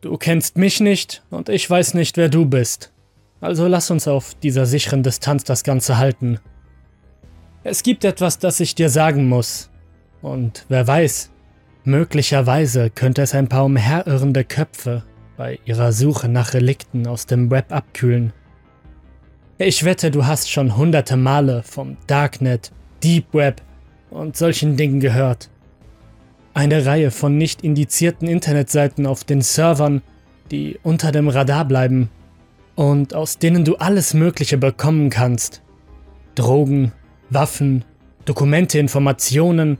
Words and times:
Du 0.00 0.16
kennst 0.16 0.56
mich 0.56 0.80
nicht 0.80 1.24
und 1.30 1.48
ich 1.48 1.68
weiß 1.68 1.94
nicht, 1.94 2.16
wer 2.16 2.28
du 2.28 2.44
bist. 2.44 2.92
Also 3.40 3.66
lass 3.66 3.90
uns 3.90 4.06
auf 4.06 4.34
dieser 4.34 4.64
sicheren 4.64 5.02
Distanz 5.02 5.42
das 5.42 5.64
Ganze 5.64 5.98
halten. 5.98 6.38
Es 7.64 7.82
gibt 7.82 8.04
etwas, 8.04 8.38
das 8.38 8.60
ich 8.60 8.76
dir 8.76 8.90
sagen 8.90 9.28
muss. 9.28 9.70
Und 10.22 10.64
wer 10.68 10.86
weiß, 10.86 11.30
möglicherweise 11.84 12.90
könnte 12.90 13.22
es 13.22 13.34
ein 13.34 13.48
paar 13.48 13.64
umherirrende 13.64 14.44
Köpfe 14.44 15.04
bei 15.36 15.58
ihrer 15.64 15.92
Suche 15.92 16.28
nach 16.28 16.54
Relikten 16.54 17.06
aus 17.06 17.26
dem 17.26 17.50
Web 17.50 17.72
abkühlen. 17.72 18.32
Ich 19.58 19.84
wette, 19.84 20.12
du 20.12 20.26
hast 20.26 20.50
schon 20.50 20.76
hunderte 20.76 21.16
Male 21.16 21.64
vom 21.64 21.96
Darknet, 22.06 22.70
Deep 23.02 23.34
Web 23.34 23.62
und 24.10 24.36
solchen 24.36 24.76
Dingen 24.76 25.00
gehört. 25.00 25.50
Eine 26.58 26.86
Reihe 26.86 27.12
von 27.12 27.38
nicht 27.38 27.62
indizierten 27.62 28.26
Internetseiten 28.26 29.06
auf 29.06 29.22
den 29.22 29.42
Servern, 29.42 30.02
die 30.50 30.76
unter 30.82 31.12
dem 31.12 31.28
Radar 31.28 31.64
bleiben 31.64 32.10
und 32.74 33.14
aus 33.14 33.38
denen 33.38 33.64
du 33.64 33.76
alles 33.76 34.12
Mögliche 34.12 34.58
bekommen 34.58 35.08
kannst. 35.08 35.62
Drogen, 36.34 36.90
Waffen, 37.30 37.84
Dokumente, 38.24 38.80
Informationen, 38.80 39.78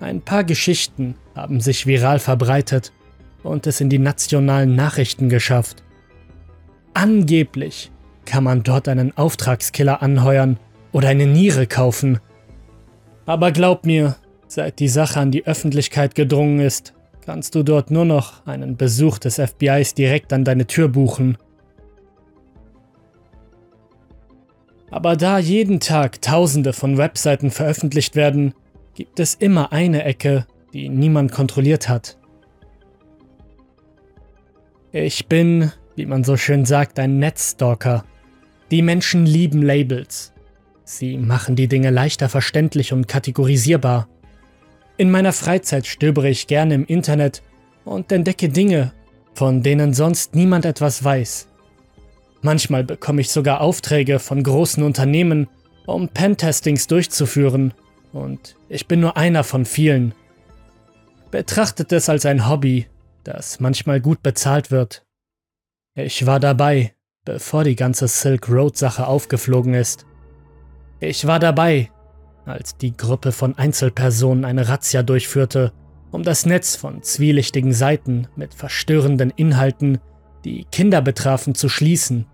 ein 0.00 0.22
paar 0.22 0.42
Geschichten 0.44 1.16
haben 1.34 1.60
sich 1.60 1.86
viral 1.86 2.18
verbreitet 2.18 2.94
und 3.42 3.66
es 3.66 3.82
in 3.82 3.90
die 3.90 3.98
nationalen 3.98 4.74
Nachrichten 4.74 5.28
geschafft. 5.28 5.82
Angeblich 6.94 7.90
kann 8.24 8.42
man 8.42 8.62
dort 8.62 8.88
einen 8.88 9.14
Auftragskiller 9.18 10.00
anheuern 10.00 10.58
oder 10.92 11.08
eine 11.10 11.26
Niere 11.26 11.66
kaufen. 11.66 12.20
Aber 13.26 13.52
glaub 13.52 13.84
mir, 13.84 14.16
seit 14.48 14.78
die 14.78 14.88
Sache 14.88 15.20
an 15.20 15.30
die 15.30 15.46
Öffentlichkeit 15.46 16.14
gedrungen 16.14 16.60
ist, 16.60 16.94
kannst 17.24 17.54
du 17.54 17.62
dort 17.62 17.90
nur 17.90 18.04
noch 18.04 18.46
einen 18.46 18.76
Besuch 18.76 19.18
des 19.18 19.40
FBIs 19.40 19.94
direkt 19.94 20.32
an 20.32 20.44
deine 20.44 20.66
Tür 20.66 20.88
buchen. 20.88 21.36
Aber 24.90 25.16
da 25.16 25.38
jeden 25.38 25.80
Tag 25.80 26.22
Tausende 26.22 26.72
von 26.72 26.96
Webseiten 26.96 27.50
veröffentlicht 27.50 28.14
werden, 28.14 28.54
gibt 28.94 29.18
es 29.20 29.34
immer 29.34 29.72
eine 29.72 30.04
Ecke, 30.04 30.46
die 30.72 30.88
niemand 30.88 31.32
kontrolliert 31.32 31.88
hat. 31.88 32.16
Ich 34.92 35.26
bin, 35.26 35.72
wie 35.96 36.06
man 36.06 36.24
so 36.24 36.36
schön 36.36 36.64
sagt, 36.64 36.98
ein 36.98 37.18
Netzstalker. 37.18 38.04
Die 38.70 38.82
Menschen 38.82 39.26
lieben 39.26 39.62
Labels. 39.62 40.32
Sie 40.84 41.18
machen 41.18 41.56
die 41.56 41.68
Dinge 41.68 41.90
leichter 41.90 42.28
verständlich 42.28 42.92
und 42.92 43.08
kategorisierbar. 43.08 44.08
In 44.98 45.10
meiner 45.10 45.32
Freizeit 45.32 45.86
stöbere 45.86 46.28
ich 46.30 46.46
gerne 46.46 46.74
im 46.74 46.86
Internet 46.86 47.42
und 47.84 48.10
entdecke 48.10 48.48
Dinge, 48.48 48.92
von 49.34 49.62
denen 49.62 49.92
sonst 49.92 50.34
niemand 50.34 50.64
etwas 50.64 51.04
weiß. 51.04 51.48
Manchmal 52.40 52.84
bekomme 52.84 53.20
ich 53.20 53.30
sogar 53.30 53.60
Aufträge 53.60 54.18
von 54.18 54.42
großen 54.42 54.82
Unternehmen, 54.82 55.48
um 55.86 56.08
Pentestings 56.08 56.86
durchzuführen, 56.86 57.74
und 58.12 58.56
ich 58.68 58.88
bin 58.88 59.00
nur 59.00 59.16
einer 59.18 59.44
von 59.44 59.66
vielen. 59.66 60.14
Betrachtet 61.30 61.92
es 61.92 62.08
als 62.08 62.24
ein 62.24 62.48
Hobby, 62.48 62.86
das 63.24 63.60
manchmal 63.60 64.00
gut 64.00 64.22
bezahlt 64.22 64.70
wird. 64.70 65.04
Ich 65.94 66.24
war 66.24 66.40
dabei, 66.40 66.94
bevor 67.26 67.64
die 67.64 67.76
ganze 67.76 68.08
Silk 68.08 68.48
Road 68.48 68.78
Sache 68.78 69.06
aufgeflogen 69.06 69.74
ist. 69.74 70.06
Ich 71.00 71.26
war 71.26 71.38
dabei, 71.38 71.90
als 72.46 72.76
die 72.76 72.96
Gruppe 72.96 73.32
von 73.32 73.58
Einzelpersonen 73.58 74.44
eine 74.44 74.68
Razzia 74.68 75.02
durchführte, 75.02 75.72
um 76.10 76.22
das 76.22 76.46
Netz 76.46 76.76
von 76.76 77.02
zwielichtigen 77.02 77.72
Seiten 77.72 78.28
mit 78.36 78.54
verstörenden 78.54 79.30
Inhalten, 79.30 79.98
die 80.44 80.64
Kinder 80.70 81.02
betrafen, 81.02 81.54
zu 81.54 81.68
schließen. 81.68 82.26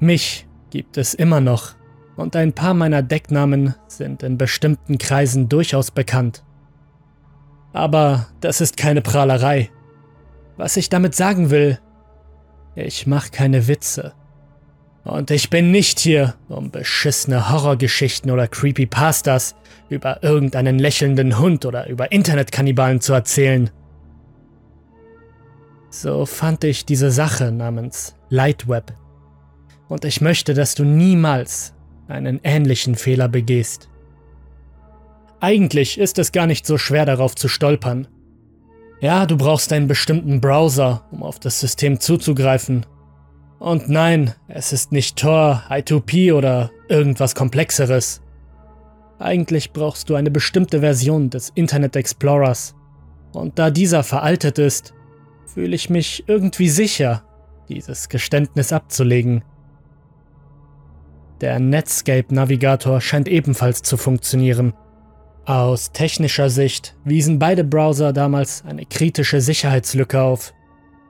Mich 0.00 0.46
gibt 0.70 0.96
es 0.96 1.14
immer 1.14 1.40
noch 1.40 1.74
und 2.16 2.34
ein 2.34 2.54
paar 2.54 2.74
meiner 2.74 3.02
Decknamen 3.02 3.74
sind 3.86 4.22
in 4.22 4.38
bestimmten 4.38 4.98
Kreisen 4.98 5.48
durchaus 5.48 5.90
bekannt. 5.90 6.42
Aber 7.72 8.26
das 8.40 8.62
ist 8.62 8.76
keine 8.78 9.02
Prahlerei. 9.02 9.70
Was 10.56 10.78
ich 10.78 10.88
damit 10.88 11.14
sagen 11.14 11.50
will, 11.50 11.78
ich 12.74 13.06
mache 13.06 13.30
keine 13.30 13.68
Witze. 13.68 14.14
Und 15.06 15.30
ich 15.30 15.50
bin 15.50 15.70
nicht 15.70 16.00
hier, 16.00 16.34
um 16.48 16.72
beschissene 16.72 17.48
Horrorgeschichten 17.48 18.28
oder 18.28 18.48
Creepypastas 18.48 19.54
über 19.88 20.24
irgendeinen 20.24 20.80
lächelnden 20.80 21.38
Hund 21.38 21.64
oder 21.64 21.86
über 21.88 22.10
Internetkannibalen 22.10 23.00
zu 23.00 23.12
erzählen. 23.12 23.70
So 25.90 26.26
fand 26.26 26.64
ich 26.64 26.86
diese 26.86 27.12
Sache 27.12 27.52
namens 27.52 28.16
Lightweb. 28.30 28.94
Und 29.88 30.04
ich 30.04 30.20
möchte, 30.20 30.54
dass 30.54 30.74
du 30.74 30.82
niemals 30.82 31.72
einen 32.08 32.40
ähnlichen 32.42 32.96
Fehler 32.96 33.28
begehst. 33.28 33.88
Eigentlich 35.38 35.98
ist 35.98 36.18
es 36.18 36.32
gar 36.32 36.48
nicht 36.48 36.66
so 36.66 36.78
schwer 36.78 37.06
darauf 37.06 37.36
zu 37.36 37.46
stolpern. 37.46 38.08
Ja, 39.00 39.26
du 39.26 39.36
brauchst 39.36 39.72
einen 39.72 39.86
bestimmten 39.86 40.40
Browser, 40.40 41.04
um 41.12 41.22
auf 41.22 41.38
das 41.38 41.60
System 41.60 42.00
zuzugreifen 42.00 42.86
und 43.58 43.88
nein, 43.88 44.34
es 44.48 44.72
ist 44.72 44.92
nicht 44.92 45.16
Tor, 45.16 45.62
I2P 45.70 46.34
oder 46.34 46.70
irgendwas 46.88 47.34
Komplexeres. 47.34 48.20
Eigentlich 49.18 49.72
brauchst 49.72 50.10
du 50.10 50.14
eine 50.14 50.30
bestimmte 50.30 50.80
Version 50.80 51.30
des 51.30 51.50
Internet 51.54 51.96
Explorers. 51.96 52.74
Und 53.32 53.58
da 53.58 53.70
dieser 53.70 54.02
veraltet 54.02 54.58
ist, 54.58 54.92
fühle 55.46 55.74
ich 55.74 55.88
mich 55.88 56.24
irgendwie 56.26 56.68
sicher, 56.68 57.24
dieses 57.68 58.08
Geständnis 58.08 58.72
abzulegen. 58.72 59.42
Der 61.40 61.58
Netscape-Navigator 61.58 63.00
scheint 63.00 63.28
ebenfalls 63.28 63.82
zu 63.82 63.96
funktionieren. 63.96 64.74
Aus 65.46 65.92
technischer 65.92 66.50
Sicht 66.50 66.96
wiesen 67.04 67.38
beide 67.38 67.64
Browser 67.64 68.12
damals 68.12 68.64
eine 68.66 68.84
kritische 68.84 69.40
Sicherheitslücke 69.40 70.20
auf, 70.20 70.52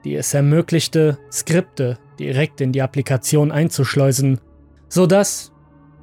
die 0.03 0.15
es 0.15 0.33
ermöglichte, 0.33 1.17
Skripte 1.31 1.97
direkt 2.19 2.61
in 2.61 2.71
die 2.71 2.81
Applikation 2.81 3.51
einzuschleusen, 3.51 4.39
sodass, 4.89 5.51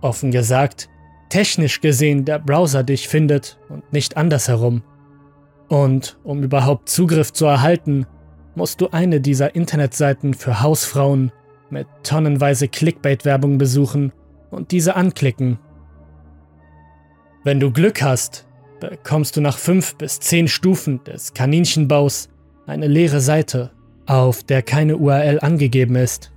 offen 0.00 0.30
gesagt, 0.30 0.88
technisch 1.28 1.80
gesehen 1.80 2.24
der 2.24 2.38
Browser 2.38 2.82
dich 2.82 3.08
findet 3.08 3.58
und 3.68 3.92
nicht 3.92 4.16
andersherum. 4.16 4.82
Und 5.68 6.18
um 6.22 6.42
überhaupt 6.42 6.88
Zugriff 6.88 7.32
zu 7.32 7.46
erhalten, 7.46 8.06
musst 8.54 8.80
du 8.80 8.90
eine 8.90 9.20
dieser 9.20 9.54
Internetseiten 9.54 10.34
für 10.34 10.62
Hausfrauen 10.62 11.32
mit 11.70 11.86
tonnenweise 12.02 12.68
Clickbait-Werbung 12.68 13.58
besuchen 13.58 14.12
und 14.50 14.70
diese 14.70 14.94
anklicken. 14.94 15.58
Wenn 17.42 17.60
du 17.60 17.72
Glück 17.72 18.02
hast, 18.02 18.46
bekommst 18.80 19.36
du 19.36 19.40
nach 19.40 19.58
fünf 19.58 19.96
bis 19.96 20.20
zehn 20.20 20.46
Stufen 20.46 21.02
des 21.04 21.34
Kaninchenbaus 21.34 22.28
eine 22.66 22.86
leere 22.86 23.20
Seite 23.20 23.72
auf 24.06 24.42
der 24.42 24.62
keine 24.62 24.96
URL 24.96 25.40
angegeben 25.40 25.96
ist. 25.96 26.32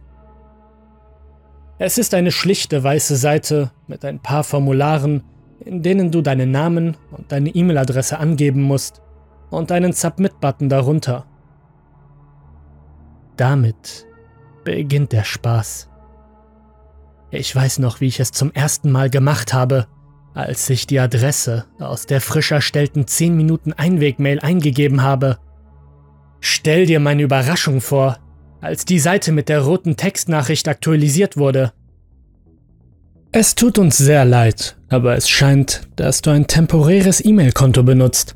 Es 1.80 1.98
ist 1.98 2.14
eine 2.14 2.32
schlichte 2.32 2.84
weiße 2.84 3.16
Seite 3.16 3.72
mit 3.88 4.04
ein 4.04 4.20
paar 4.20 4.44
Formularen, 4.44 5.24
in 5.60 5.84
denen 5.84 6.12
du 6.12 6.22
deinen 6.22 6.52
Namen 6.52 6.98
und 7.12 7.32
deine 7.32 7.50
E-Mail-Adresse 7.50 8.18
angeben 8.18 8.62
musst 8.62 9.02
und 9.50 9.72
einen 9.72 9.94
Submit-Button 9.94 10.70
darunter. 10.70 11.26
Damit 13.36 14.08
beginnt 14.64 15.12
der 15.12 15.24
Spaß. 15.24 15.90
Ich 17.30 17.56
weiß 17.56 17.80
noch, 17.80 18.02
wie 18.02 18.08
ich 18.08 18.20
es 18.20 18.32
zum 18.32 18.52
ersten 18.52 18.92
Mal 18.92 19.10
gemacht 19.10 19.54
habe, 19.54 19.88
als 20.34 20.70
ich 20.70 20.88
die 20.88 21.00
Adresse 21.00 21.66
aus 21.80 22.06
der 22.06 22.22
frisch 22.22 22.52
erstellten 22.52 23.06
10 23.06 23.36
Minuten 23.36 23.74
Einweg-Mail 23.74 24.40
eingegeben 24.40 25.04
habe 25.04 25.38
Stell 26.40 26.86
dir 26.86 27.00
meine 27.00 27.24
Überraschung 27.24 27.82
vor, 27.82 28.18
als 28.62 28.86
die 28.86 29.00
Seite 29.00 29.32
mit 29.32 29.50
der 29.50 29.62
roten 29.62 29.98
Textnachricht 29.98 30.68
aktualisiert 30.68 31.38
wurde. 31.38 31.74
Es 33.32 33.56
tut 33.56 33.78
uns 33.78 33.98
sehr 33.98 34.26
leid, 34.26 34.78
aber 34.90 35.16
es 35.16 35.30
scheint, 35.30 35.82
dass 35.96 36.22
du 36.22 36.32
ein 36.32 36.48
temporäres 36.48 37.24
E-Mail-Konto 37.24 37.84
benutzt. 37.84 38.36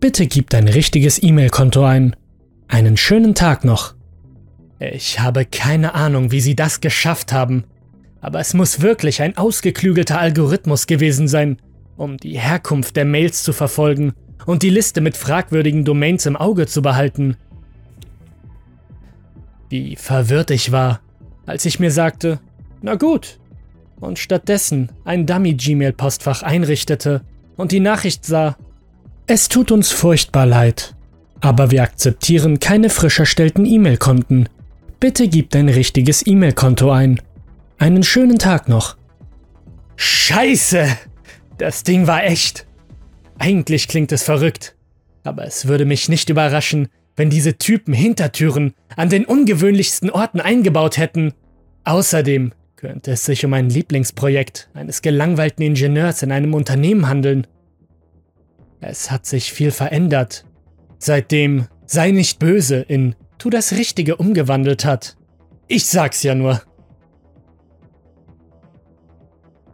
Bitte 0.00 0.26
gib 0.26 0.50
dein 0.50 0.68
richtiges 0.68 1.22
E-Mail-Konto 1.22 1.84
ein. 1.84 2.16
Einen 2.66 2.96
schönen 2.96 3.34
Tag 3.34 3.64
noch. 3.64 3.94
Ich 4.80 5.20
habe 5.20 5.44
keine 5.44 5.94
Ahnung, 5.94 6.32
wie 6.32 6.40
sie 6.40 6.56
das 6.56 6.80
geschafft 6.80 7.32
haben, 7.32 7.64
aber 8.20 8.40
es 8.40 8.54
muss 8.54 8.80
wirklich 8.80 9.22
ein 9.22 9.36
ausgeklügelter 9.36 10.18
Algorithmus 10.18 10.86
gewesen 10.86 11.28
sein, 11.28 11.58
um 11.96 12.16
die 12.16 12.38
Herkunft 12.38 12.96
der 12.96 13.04
Mails 13.04 13.44
zu 13.44 13.52
verfolgen 13.52 14.12
und 14.46 14.62
die 14.62 14.70
Liste 14.70 15.00
mit 15.00 15.16
fragwürdigen 15.16 15.84
Domains 15.84 16.26
im 16.26 16.36
Auge 16.36 16.66
zu 16.66 16.82
behalten. 16.82 17.36
Wie 19.68 19.96
verwirrt 19.96 20.50
ich 20.50 20.72
war, 20.72 21.00
als 21.46 21.64
ich 21.64 21.80
mir 21.80 21.90
sagte, 21.90 22.40
na 22.82 22.94
gut, 22.96 23.38
und 24.00 24.18
stattdessen 24.18 24.90
ein 25.04 25.26
Dummy-Gmail-Postfach 25.26 26.42
einrichtete 26.42 27.22
und 27.56 27.72
die 27.72 27.80
Nachricht 27.80 28.26
sah, 28.26 28.56
es 29.26 29.48
tut 29.48 29.70
uns 29.70 29.90
furchtbar 29.90 30.46
leid, 30.46 30.94
Aber 31.40 31.72
wir 31.72 31.82
akzeptieren 31.82 32.60
keine 32.60 32.88
frisch 32.88 33.18
erstellten 33.18 33.66
E-Mail-Konten. 33.66 34.48
Bitte 35.00 35.26
gib 35.26 35.50
dein 35.50 35.68
richtiges 35.68 36.24
E-Mail-Konto 36.24 36.90
ein. 36.92 37.20
Einen 37.78 38.04
schönen 38.04 38.38
Tag 38.38 38.68
noch. 38.68 38.96
Scheiße! 39.96 40.86
Das 41.58 41.82
Ding 41.82 42.06
war 42.06 42.24
echt. 42.24 42.66
Eigentlich 43.42 43.88
klingt 43.88 44.12
es 44.12 44.22
verrückt. 44.22 44.76
Aber 45.24 45.44
es 45.44 45.66
würde 45.66 45.84
mich 45.84 46.08
nicht 46.08 46.30
überraschen, 46.30 46.86
wenn 47.16 47.28
diese 47.28 47.58
Typen 47.58 47.92
Hintertüren 47.92 48.74
an 48.96 49.08
den 49.08 49.24
ungewöhnlichsten 49.24 50.10
Orten 50.10 50.40
eingebaut 50.40 50.96
hätten. 50.96 51.34
Außerdem 51.82 52.52
könnte 52.76 53.10
es 53.10 53.24
sich 53.24 53.44
um 53.44 53.52
ein 53.52 53.68
Lieblingsprojekt 53.68 54.70
eines 54.74 55.02
gelangweilten 55.02 55.64
Ingenieurs 55.64 56.22
in 56.22 56.30
einem 56.30 56.54
Unternehmen 56.54 57.08
handeln. 57.08 57.48
Es 58.80 59.10
hat 59.10 59.26
sich 59.26 59.52
viel 59.52 59.72
verändert, 59.72 60.44
seitdem 60.98 61.66
Sei 61.86 62.10
nicht 62.12 62.38
böse 62.38 62.76
in 62.76 63.16
Tu 63.38 63.50
das 63.50 63.72
Richtige 63.72 64.16
umgewandelt 64.16 64.86
hat. 64.86 65.16
Ich 65.68 65.84
sag's 65.86 66.22
ja 66.22 66.34
nur. 66.34 66.62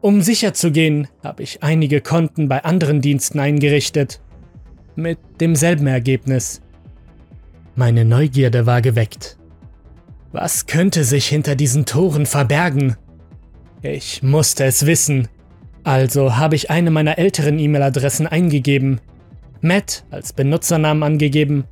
Um 0.01 0.23
sicher 0.23 0.55
zu 0.55 0.71
gehen, 0.71 1.09
habe 1.25 1.43
ich 1.43 1.63
einige 1.63 2.01
Konten 2.01 2.49
bei 2.49 2.65
anderen 2.65 3.01
Diensten 3.01 3.41
eingerichtet. 3.41 4.21
Mit 4.95 5.19
demselben 5.41 5.87
Ergebnis. 5.87 6.61
Meine 7.75 8.05
Neugierde 8.05 8.67
war 8.67 8.81
geweckt. 8.81 9.39
Was 10.33 10.67
könnte 10.67 11.05
sich 11.05 11.27
hinter 11.27 11.57
diesen 11.57 11.85
Toren 11.87 12.27
verbergen? 12.27 12.97
Ich 13.83 14.23
musste 14.23 14.65
es 14.65 14.87
wissen. 14.87 15.29
Also 15.85 16.37
habe 16.37 16.55
ich 16.55 16.71
eine 16.71 16.91
meiner 16.91 17.19
älteren 17.19 17.59
E-Mail-Adressen 17.59 18.27
eingegeben, 18.27 19.01
Matt 19.61 20.05
als 20.11 20.33
Benutzernamen 20.33 21.03
angegeben 21.03 21.65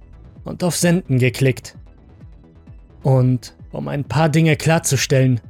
und 0.45 0.65
auf 0.65 0.77
Senden 0.77 1.19
geklickt. 1.19 1.77
Und 3.03 3.55
um 3.73 3.89
ein 3.89 4.05
paar 4.05 4.29
Dinge 4.29 4.57
klarzustellen. 4.57 5.41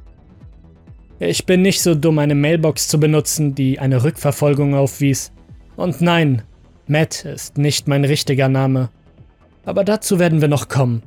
Ich 1.19 1.45
bin 1.45 1.63
nicht 1.63 1.81
so 1.81 1.95
dumm, 1.95 2.19
eine 2.19 2.35
Mailbox 2.35 2.87
zu 2.87 2.99
benutzen, 2.99 3.55
die 3.55 3.79
eine 3.79 4.03
Rückverfolgung 4.03 4.75
aufwies. 4.75 5.31
Und 5.75 6.01
nein, 6.01 6.43
Matt 6.87 7.25
ist 7.25 7.57
nicht 7.57 7.87
mein 7.87 8.05
richtiger 8.05 8.49
Name. 8.49 8.89
Aber 9.65 9.83
dazu 9.83 10.19
werden 10.19 10.41
wir 10.41 10.47
noch 10.47 10.69
kommen. 10.69 11.03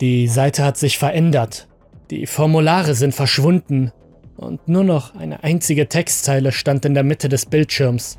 Die 0.00 0.26
Seite 0.26 0.64
hat 0.64 0.78
sich 0.78 0.98
verändert. 0.98 1.68
Die 2.10 2.26
Formulare 2.26 2.94
sind 2.94 3.14
verschwunden 3.14 3.92
und 4.36 4.66
nur 4.68 4.84
noch 4.84 5.14
eine 5.14 5.44
einzige 5.44 5.88
Textzeile 5.88 6.50
stand 6.50 6.84
in 6.84 6.94
der 6.94 7.04
Mitte 7.04 7.28
des 7.28 7.46
Bildschirms. 7.46 8.18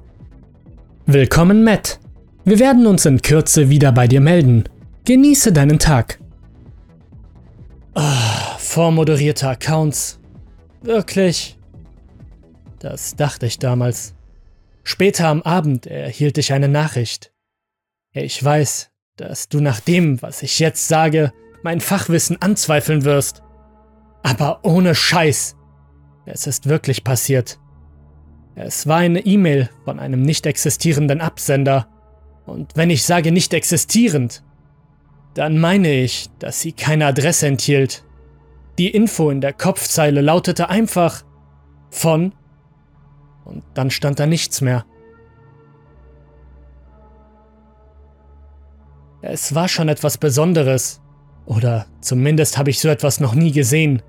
Willkommen, 1.06 1.64
Matt. 1.64 2.00
Wir 2.46 2.60
werden 2.60 2.88
uns 2.88 3.06
in 3.06 3.22
Kürze 3.22 3.70
wieder 3.70 3.92
bei 3.92 4.08
dir 4.08 4.22
melden. 4.22 4.64
Genieße 5.06 5.52
deinen 5.52 5.80
Tag. 5.80 6.20
Ah, 7.94 8.23
vormoderierte 8.64 9.48
Accounts. 9.48 10.20
Wirklich? 10.82 11.58
Das 12.80 13.16
dachte 13.16 13.46
ich 13.46 13.60
damals. 13.60 14.16
Später 14.84 15.28
am 15.28 15.42
Abend 15.44 15.88
erhielt 15.88 16.38
ich 16.38 16.52
eine 16.52 16.68
Nachricht. 16.68 17.32
Ich 18.12 18.44
weiß, 18.44 18.92
dass 19.16 19.48
du 19.48 19.60
nach 19.60 19.80
dem, 19.80 20.22
was 20.22 20.44
ich 20.44 20.60
jetzt 20.60 20.88
sage, 20.88 21.32
mein 21.64 21.80
Fachwissen 21.80 22.42
anzweifeln 22.42 23.06
wirst. 23.06 23.42
Aber 24.24 24.60
ohne 24.64 24.96
Scheiß. 24.96 25.56
Es 26.26 26.48
ist 26.48 26.68
wirklich 26.68 27.04
passiert. 27.04 27.60
Es 28.56 28.88
war 28.88 28.98
eine 28.98 29.26
E-Mail 29.26 29.70
von 29.84 30.00
einem 30.00 30.22
nicht 30.22 30.46
existierenden 30.46 31.22
Absender. 31.22 31.88
Und 32.46 32.76
wenn 32.76 32.90
ich 32.90 33.04
sage 33.04 33.32
nicht 33.32 33.54
existierend, 33.54 34.44
dann 35.34 35.60
meine 35.60 35.92
ich, 35.92 36.30
dass 36.40 36.62
sie 36.62 36.74
keine 36.74 37.08
Adresse 37.08 37.48
enthielt. 37.48 38.04
Die 38.78 38.90
Info 38.90 39.30
in 39.30 39.42
der 39.42 39.54
Kopfzeile 39.54 40.22
lautete 40.22 40.70
einfach 40.70 41.24
von 41.92 42.34
und 43.46 43.64
dann 43.74 43.92
stand 43.92 44.20
da 44.20 44.26
nichts 44.26 44.62
mehr. 44.62 44.86
Es 49.22 49.56
war 49.56 49.68
schon 49.68 49.90
etwas 49.90 50.18
Besonderes, 50.18 51.02
oder 51.46 51.86
zumindest 52.02 52.58
habe 52.58 52.70
ich 52.70 52.80
so 52.80 52.90
etwas 52.90 53.20
noch 53.20 53.36
nie 53.36 53.52
gesehen. 53.52 54.02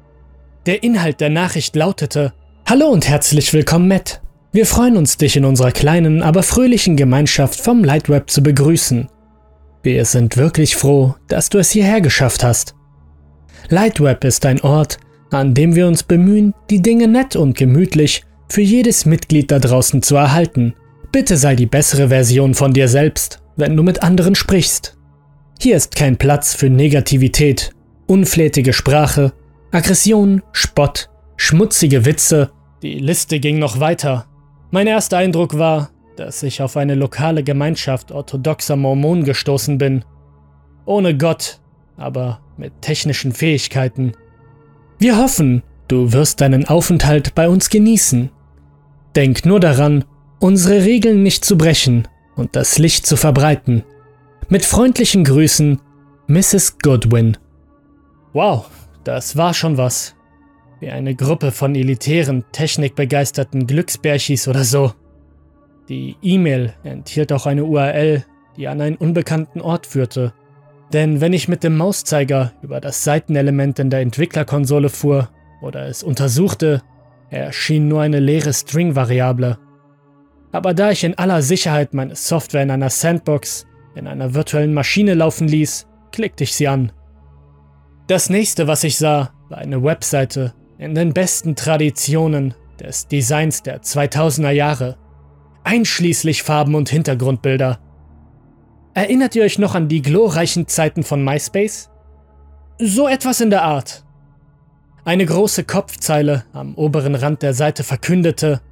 Der 0.66 0.82
Inhalt 0.82 1.20
der 1.20 1.30
Nachricht 1.30 1.76
lautete 1.76 2.32
Hallo 2.66 2.86
und 2.88 3.08
herzlich 3.08 3.52
willkommen, 3.52 3.88
Matt. 3.88 4.22
Wir 4.50 4.66
freuen 4.66 4.96
uns, 4.96 5.16
dich 5.16 5.36
in 5.36 5.44
unserer 5.44 5.72
kleinen, 5.72 6.22
aber 6.22 6.42
fröhlichen 6.42 6.96
Gemeinschaft 6.96 7.60
vom 7.60 7.84
Lightweb 7.84 8.30
zu 8.30 8.42
begrüßen. 8.42 9.08
Wir 9.82 10.04
sind 10.04 10.36
wirklich 10.36 10.76
froh, 10.76 11.16
dass 11.28 11.50
du 11.50 11.58
es 11.58 11.70
hierher 11.70 12.00
geschafft 12.00 12.42
hast. 12.42 12.74
Lightweb 13.68 14.24
ist 14.24 14.44
ein 14.46 14.60
Ort, 14.60 14.98
an 15.30 15.54
dem 15.54 15.74
wir 15.74 15.86
uns 15.86 16.02
bemühen, 16.02 16.54
die 16.70 16.82
Dinge 16.82 17.08
nett 17.08 17.36
und 17.36 17.56
gemütlich 17.56 18.24
für 18.48 18.62
jedes 18.62 19.06
Mitglied 19.06 19.50
da 19.50 19.58
draußen 19.58 20.02
zu 20.02 20.16
erhalten. 20.16 20.74
Bitte 21.12 21.36
sei 21.36 21.56
die 21.56 21.66
bessere 21.66 22.08
Version 22.08 22.54
von 22.54 22.72
dir 22.72 22.88
selbst, 22.88 23.42
wenn 23.56 23.76
du 23.76 23.82
mit 23.82 24.02
anderen 24.02 24.34
sprichst. 24.34 24.96
Hier 25.60 25.76
ist 25.76 25.96
kein 25.96 26.16
Platz 26.16 26.54
für 26.54 26.68
Negativität, 26.68 27.70
unflätige 28.06 28.72
Sprache, 28.72 29.32
Aggression, 29.70 30.42
Spott, 30.52 31.08
schmutzige 31.36 32.04
Witze. 32.04 32.50
Die 32.82 32.98
Liste 32.98 33.40
ging 33.40 33.58
noch 33.58 33.80
weiter. 33.80 34.26
Mein 34.70 34.86
erster 34.86 35.18
Eindruck 35.18 35.58
war, 35.58 35.90
dass 36.16 36.42
ich 36.42 36.62
auf 36.62 36.76
eine 36.76 36.94
lokale 36.94 37.42
Gemeinschaft 37.42 38.12
orthodoxer 38.12 38.76
Mormonen 38.76 39.24
gestoßen 39.24 39.78
bin. 39.78 40.04
Ohne 40.84 41.16
Gott, 41.16 41.60
aber 41.96 42.40
mit 42.56 42.72
technischen 42.80 43.32
Fähigkeiten. 43.32 44.12
Wir 44.98 45.18
hoffen, 45.18 45.62
du 45.88 46.12
wirst 46.12 46.40
deinen 46.40 46.66
Aufenthalt 46.66 47.34
bei 47.34 47.48
uns 47.48 47.70
genießen. 47.70 48.30
Denk 49.16 49.44
nur 49.44 49.60
daran, 49.60 50.04
unsere 50.40 50.84
Regeln 50.84 51.22
nicht 51.22 51.44
zu 51.44 51.56
brechen 51.56 52.08
und 52.36 52.56
das 52.56 52.78
Licht 52.78 53.06
zu 53.06 53.16
verbreiten. 53.16 53.84
Mit 54.48 54.64
freundlichen 54.64 55.24
Grüßen, 55.24 55.80
Mrs. 56.26 56.78
Goodwin. 56.82 57.36
Wow, 58.32 58.66
das 59.04 59.36
war 59.36 59.54
schon 59.54 59.76
was. 59.76 60.14
Wie 60.80 60.90
eine 60.90 61.14
Gruppe 61.14 61.52
von 61.52 61.74
elitären, 61.74 62.44
technikbegeisterten 62.52 63.66
Glücksbärchis 63.66 64.48
oder 64.48 64.64
so. 64.64 64.92
Die 65.88 66.16
E-Mail 66.22 66.74
enthielt 66.82 67.32
auch 67.32 67.46
eine 67.46 67.64
URL, 67.64 68.24
die 68.56 68.68
an 68.68 68.80
einen 68.80 68.96
unbekannten 68.96 69.60
Ort 69.60 69.86
führte. 69.86 70.32
Denn 70.92 71.20
wenn 71.20 71.32
ich 71.32 71.48
mit 71.48 71.64
dem 71.64 71.76
Mauszeiger 71.76 72.52
über 72.62 72.80
das 72.80 73.04
Seitenelement 73.04 73.78
in 73.78 73.90
der 73.90 74.00
Entwicklerkonsole 74.00 74.88
fuhr 74.88 75.30
oder 75.62 75.86
es 75.86 76.02
untersuchte, 76.02 76.82
erschien 77.30 77.88
nur 77.88 78.02
eine 78.02 78.20
leere 78.20 78.52
String-Variable. 78.52 79.58
Aber 80.52 80.72
da 80.72 80.90
ich 80.90 81.02
in 81.02 81.18
aller 81.18 81.42
Sicherheit 81.42 81.94
meine 81.94 82.14
Software 82.14 82.62
in 82.62 82.70
einer 82.70 82.90
Sandbox, 82.90 83.66
in 83.96 84.06
einer 84.06 84.34
virtuellen 84.34 84.74
Maschine 84.74 85.14
laufen 85.14 85.48
ließ, 85.48 85.86
klickte 86.12 86.44
ich 86.44 86.54
sie 86.54 86.68
an. 86.68 86.92
Das 88.06 88.30
nächste, 88.30 88.66
was 88.66 88.84
ich 88.84 88.98
sah, 88.98 89.32
war 89.48 89.58
eine 89.58 89.82
Webseite, 89.82 90.54
in 90.78 90.94
den 90.94 91.12
besten 91.12 91.56
Traditionen 91.56 92.54
des 92.78 93.08
Designs 93.08 93.62
der 93.62 93.82
2000er 93.82 94.50
Jahre, 94.50 94.96
einschließlich 95.64 96.42
Farben 96.42 96.74
und 96.74 96.88
Hintergrundbilder. 96.88 97.80
Erinnert 98.94 99.34
ihr 99.34 99.42
euch 99.42 99.58
noch 99.58 99.74
an 99.74 99.88
die 99.88 100.02
glorreichen 100.02 100.68
Zeiten 100.68 101.02
von 101.02 101.24
MySpace? 101.24 101.90
So 102.78 103.08
etwas 103.08 103.40
in 103.40 103.50
der 103.50 103.62
Art. 103.62 104.04
Eine 105.04 105.26
große 105.26 105.64
Kopfzeile 105.64 106.44
am 106.52 106.76
oberen 106.76 107.16
Rand 107.16 107.42
der 107.42 107.54
Seite 107.54 107.82
verkündete 107.82 108.62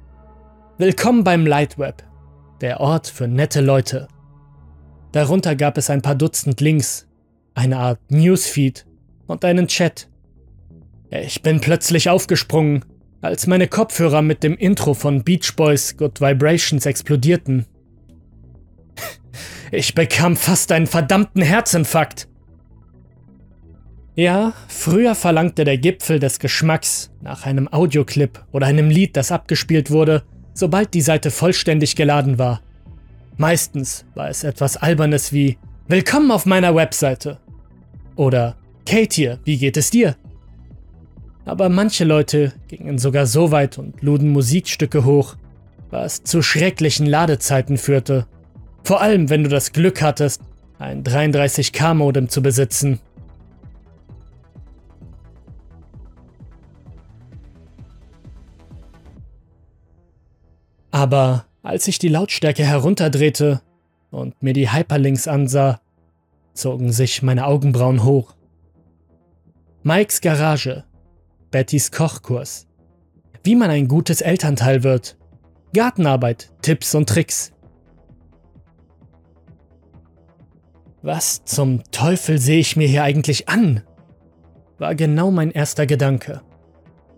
Willkommen 0.77 1.23
beim 1.23 1.45
Lightweb, 1.45 2.03
der 2.61 2.79
Ort 2.79 3.07
für 3.07 3.27
nette 3.27 3.61
Leute. 3.61 4.07
Darunter 5.11 5.55
gab 5.55 5.77
es 5.77 5.89
ein 5.89 6.01
paar 6.01 6.15
Dutzend 6.15 6.61
Links, 6.61 7.07
eine 7.53 7.77
Art 7.77 7.99
Newsfeed 8.09 8.85
und 9.27 9.45
einen 9.45 9.67
Chat, 9.67 10.07
ich 11.21 11.43
bin 11.43 11.61
plötzlich 11.61 12.09
aufgesprungen, 12.09 12.85
als 13.21 13.45
meine 13.45 13.67
Kopfhörer 13.67 14.23
mit 14.23 14.41
dem 14.41 14.57
Intro 14.57 14.95
von 14.95 15.23
Beach 15.23 15.55
Boys 15.55 15.95
Good 15.95 16.21
Vibrations 16.21 16.85
explodierten. 16.87 17.67
Ich 19.75 19.95
bekam 19.95 20.35
fast 20.35 20.71
einen 20.71 20.85
verdammten 20.85 21.41
Herzinfarkt. 21.41 22.27
Ja, 24.13 24.53
früher 24.67 25.15
verlangte 25.15 25.63
der 25.63 25.79
Gipfel 25.79 26.19
des 26.19 26.37
Geschmacks 26.37 27.09
nach 27.21 27.47
einem 27.47 27.67
Audioclip 27.67 28.45
oder 28.51 28.67
einem 28.67 28.91
Lied, 28.91 29.17
das 29.17 29.31
abgespielt 29.31 29.89
wurde, 29.89 30.21
sobald 30.53 30.93
die 30.93 31.01
Seite 31.01 31.31
vollständig 31.31 31.95
geladen 31.95 32.37
war. 32.37 32.61
Meistens 33.37 34.05
war 34.13 34.29
es 34.29 34.43
etwas 34.43 34.77
Albernes 34.77 35.33
wie 35.33 35.57
Willkommen 35.87 36.29
auf 36.29 36.45
meiner 36.45 36.75
Webseite 36.75 37.39
oder 38.15 38.55
Kate 38.85 39.15
hier, 39.15 39.39
wie 39.43 39.57
geht 39.57 39.75
es 39.75 39.89
dir? 39.89 40.15
Aber 41.45 41.69
manche 41.69 42.03
Leute 42.03 42.53
gingen 42.67 42.99
sogar 42.99 43.25
so 43.25 43.49
weit 43.49 43.79
und 43.79 44.03
luden 44.03 44.29
Musikstücke 44.29 45.03
hoch, 45.03 45.35
was 45.89 46.21
zu 46.21 46.43
schrecklichen 46.43 47.07
Ladezeiten 47.07 47.79
führte. 47.79 48.27
Vor 48.83 49.01
allem, 49.01 49.29
wenn 49.29 49.43
du 49.43 49.49
das 49.49 49.71
Glück 49.71 50.01
hattest, 50.01 50.41
ein 50.77 51.03
33K-Modem 51.03 52.29
zu 52.29 52.41
besitzen. 52.41 52.99
Aber 60.91 61.45
als 61.63 61.87
ich 61.87 61.97
die 61.97 62.09
Lautstärke 62.09 62.63
herunterdrehte 62.63 63.61
und 64.11 64.43
mir 64.43 64.53
die 64.53 64.71
Hyperlinks 64.71 65.27
ansah, 65.27 65.79
zogen 66.53 66.91
sich 66.91 67.23
meine 67.23 67.47
Augenbrauen 67.47 68.03
hoch. 68.03 68.35
Mikes 69.81 70.21
Garage, 70.21 70.83
Bettys 71.51 71.91
Kochkurs, 71.91 72.67
wie 73.43 73.55
man 73.55 73.69
ein 73.69 73.87
gutes 73.87 74.21
Elternteil 74.21 74.83
wird, 74.83 75.17
Gartenarbeit, 75.73 76.51
Tipps 76.61 76.93
und 76.93 77.09
Tricks. 77.09 77.53
Was 81.03 81.43
zum 81.43 81.83
Teufel 81.91 82.37
sehe 82.39 82.59
ich 82.59 82.77
mir 82.77 82.87
hier 82.87 83.03
eigentlich 83.03 83.49
an? 83.49 83.83
war 84.79 84.95
genau 84.95 85.31
mein 85.31 85.51
erster 85.51 85.85
Gedanke. 85.85 86.41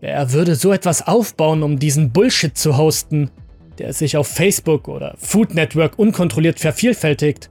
Wer 0.01 0.33
würde 0.33 0.55
so 0.55 0.73
etwas 0.73 1.07
aufbauen, 1.07 1.63
um 1.63 1.79
diesen 1.79 2.11
Bullshit 2.11 2.55
zu 2.57 2.77
hosten, 2.77 3.29
der 3.77 3.93
sich 3.93 4.17
auf 4.17 4.27
Facebook 4.27 4.87
oder 4.87 5.15
Food 5.17 5.53
Network 5.53 5.97
unkontrolliert 5.97 6.59
vervielfältigt? 6.59 7.49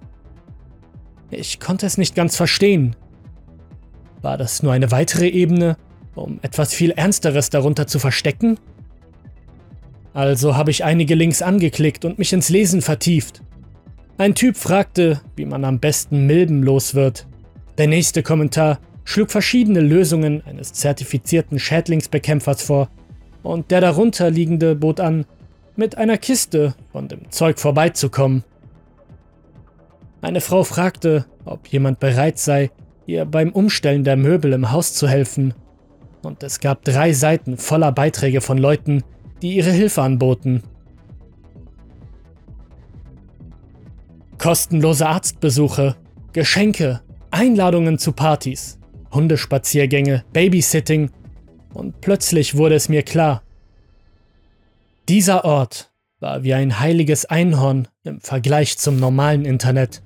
Ich 1.30 1.58
konnte 1.60 1.86
es 1.86 1.98
nicht 1.98 2.14
ganz 2.14 2.36
verstehen. 2.36 2.96
War 4.20 4.36
das 4.36 4.62
nur 4.62 4.72
eine 4.72 4.90
weitere 4.90 5.28
Ebene, 5.28 5.76
um 6.14 6.40
etwas 6.42 6.74
viel 6.74 6.90
Ernsteres 6.90 7.48
darunter 7.50 7.86
zu 7.86 7.98
verstecken? 7.98 8.58
Also 10.12 10.56
habe 10.56 10.70
ich 10.72 10.84
einige 10.84 11.14
Links 11.14 11.42
angeklickt 11.42 12.04
und 12.04 12.18
mich 12.18 12.32
ins 12.32 12.48
Lesen 12.48 12.82
vertieft. 12.82 13.42
Ein 14.16 14.36
Typ 14.36 14.56
fragte, 14.56 15.20
wie 15.34 15.44
man 15.44 15.64
am 15.64 15.80
besten 15.80 16.26
Milben 16.26 16.62
los 16.62 16.94
wird. 16.94 17.26
Der 17.78 17.88
nächste 17.88 18.22
Kommentar 18.22 18.78
schlug 19.02 19.32
verschiedene 19.32 19.80
Lösungen 19.80 20.40
eines 20.46 20.72
zertifizierten 20.72 21.58
Schädlingsbekämpfers 21.58 22.62
vor, 22.62 22.88
und 23.42 23.72
der 23.72 23.80
darunter 23.80 24.30
liegende 24.30 24.76
bot 24.76 25.00
an, 25.00 25.26
mit 25.74 25.98
einer 25.98 26.16
Kiste 26.16 26.76
von 26.92 27.08
dem 27.08 27.30
Zeug 27.32 27.58
vorbeizukommen. 27.58 28.44
Eine 30.22 30.40
Frau 30.40 30.62
fragte, 30.62 31.26
ob 31.44 31.66
jemand 31.66 31.98
bereit 31.98 32.38
sei, 32.38 32.70
ihr 33.06 33.24
beim 33.24 33.50
Umstellen 33.50 34.04
der 34.04 34.16
Möbel 34.16 34.52
im 34.52 34.70
Haus 34.70 34.94
zu 34.94 35.08
helfen, 35.08 35.54
und 36.22 36.44
es 36.44 36.60
gab 36.60 36.84
drei 36.84 37.12
Seiten 37.12 37.58
voller 37.58 37.90
Beiträge 37.90 38.40
von 38.40 38.58
Leuten, 38.58 39.02
die 39.42 39.56
ihre 39.56 39.72
Hilfe 39.72 40.02
anboten. 40.02 40.62
Kostenlose 44.44 45.06
Arztbesuche, 45.06 45.96
Geschenke, 46.34 47.00
Einladungen 47.30 47.98
zu 47.98 48.12
Partys, 48.12 48.78
Hundespaziergänge, 49.10 50.22
Babysitting 50.34 51.08
und 51.72 52.02
plötzlich 52.02 52.54
wurde 52.54 52.74
es 52.74 52.90
mir 52.90 53.02
klar. 53.04 53.42
Dieser 55.08 55.46
Ort 55.46 55.90
war 56.20 56.42
wie 56.42 56.52
ein 56.52 56.78
heiliges 56.78 57.24
Einhorn 57.24 57.88
im 58.02 58.20
Vergleich 58.20 58.76
zum 58.76 59.00
normalen 59.00 59.46
Internet. 59.46 60.02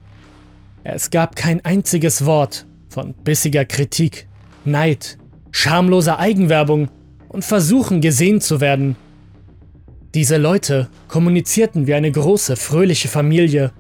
Es 0.84 1.10
gab 1.10 1.34
kein 1.34 1.64
einziges 1.64 2.24
Wort 2.24 2.64
von 2.88 3.14
bissiger 3.14 3.64
Kritik, 3.64 4.28
Neid, 4.64 5.18
schamloser 5.50 6.20
Eigenwerbung 6.20 6.90
und 7.28 7.44
Versuchen 7.44 8.00
gesehen 8.00 8.40
zu 8.40 8.60
werden 8.60 8.94
diese 10.14 10.36
Leute 10.36 10.88
kommunizierten 11.08 11.86
wie 11.86 11.94
eine 11.94 12.10
große, 12.10 12.56
fröhliche 12.56 13.08
Familie. 13.08 13.72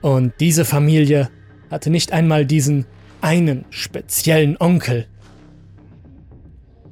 Und 0.00 0.32
diese 0.40 0.64
Familie 0.64 1.30
hatte 1.70 1.90
nicht 1.90 2.12
einmal 2.12 2.46
diesen 2.46 2.86
einen 3.20 3.64
speziellen 3.70 4.56
Onkel. 4.58 5.06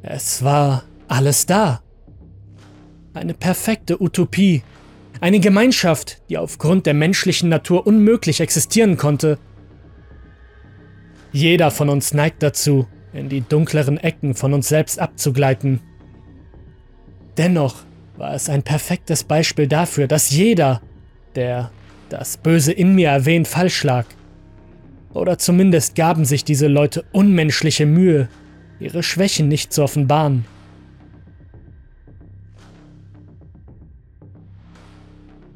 Es 0.02 0.42
war 0.42 0.84
alles 1.08 1.46
da. 1.46 1.82
Eine 3.14 3.34
perfekte 3.34 4.00
Utopie. 4.00 4.62
Eine 5.20 5.40
Gemeinschaft, 5.40 6.22
die 6.28 6.38
aufgrund 6.38 6.86
der 6.86 6.94
menschlichen 6.94 7.48
Natur 7.48 7.86
unmöglich 7.86 8.40
existieren 8.40 8.96
konnte. 8.96 9.38
Jeder 11.32 11.70
von 11.70 11.88
uns 11.88 12.14
neigt 12.14 12.42
dazu, 12.42 12.86
in 13.12 13.28
die 13.28 13.40
dunkleren 13.40 13.98
Ecken 13.98 14.34
von 14.34 14.54
uns 14.54 14.68
selbst 14.68 14.98
abzugleiten. 14.98 15.80
Dennoch 17.36 17.76
war 18.16 18.34
es 18.34 18.48
ein 18.48 18.62
perfektes 18.62 19.24
Beispiel 19.24 19.66
dafür, 19.66 20.06
dass 20.06 20.30
jeder, 20.30 20.82
der 21.34 21.70
das 22.08 22.36
Böse 22.36 22.72
in 22.72 22.94
mir 22.94 23.08
erwähnt, 23.08 23.48
falsch 23.48 23.84
lag. 23.84 24.06
Oder 25.12 25.38
zumindest 25.38 25.94
gaben 25.94 26.24
sich 26.24 26.44
diese 26.44 26.68
Leute 26.68 27.04
unmenschliche 27.12 27.86
Mühe, 27.86 28.28
ihre 28.80 29.02
Schwächen 29.02 29.48
nicht 29.48 29.72
zu 29.72 29.82
offenbaren. 29.82 30.44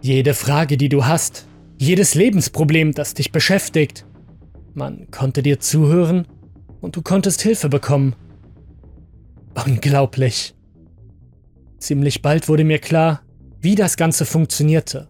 Jede 0.01 0.35
Frage, 0.35 0.77
die 0.77 0.89
du 0.89 1.05
hast, 1.05 1.47
jedes 1.79 2.15
Lebensproblem, 2.15 2.93
das 2.93 3.15
dich 3.15 3.31
beschäftigt, 3.31 4.05
man 4.75 5.11
konnte 5.11 5.43
dir 5.43 5.61
zuhören 5.61 6.27
und 6.81 6.97
du 6.97 7.03
konntest 7.03 7.43
Hilfe 7.43 7.69
bekommen. 7.69 8.17
Unglaublich. 9.67 10.55
Ziemlich 11.79 12.23
bald 12.23 12.49
wurde 12.49 12.65
mir 12.65 12.79
klar, 12.79 13.23
wie 13.61 13.75
das 13.75 13.97
Ganze 13.97 14.25
funktionierte. 14.25 15.09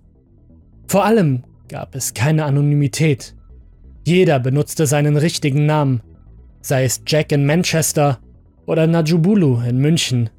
Vor 0.86 1.04
allem 1.04 1.44
gab 1.68 1.94
es 1.94 2.14
keine 2.14 2.44
Anonymität. 2.44 3.34
Jeder 4.04 4.40
benutzte 4.40 4.86
seinen 4.86 5.16
richtigen 5.16 5.64
Namen, 5.66 6.02
sei 6.60 6.84
es 6.84 7.02
Jack 7.06 7.32
in 7.32 7.46
Manchester 7.46 8.18
oder 8.66 8.86
Najubulu 8.86 9.60
in 9.62 9.78
München. 9.78 10.30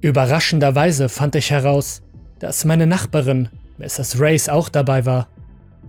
Überraschenderweise 0.00 1.08
fand 1.08 1.34
ich 1.36 1.50
heraus, 1.50 2.02
dass 2.38 2.64
meine 2.64 2.86
Nachbarin, 2.86 3.48
Mrs. 3.78 4.20
Race, 4.20 4.48
auch 4.48 4.68
dabei 4.68 5.06
war. 5.06 5.28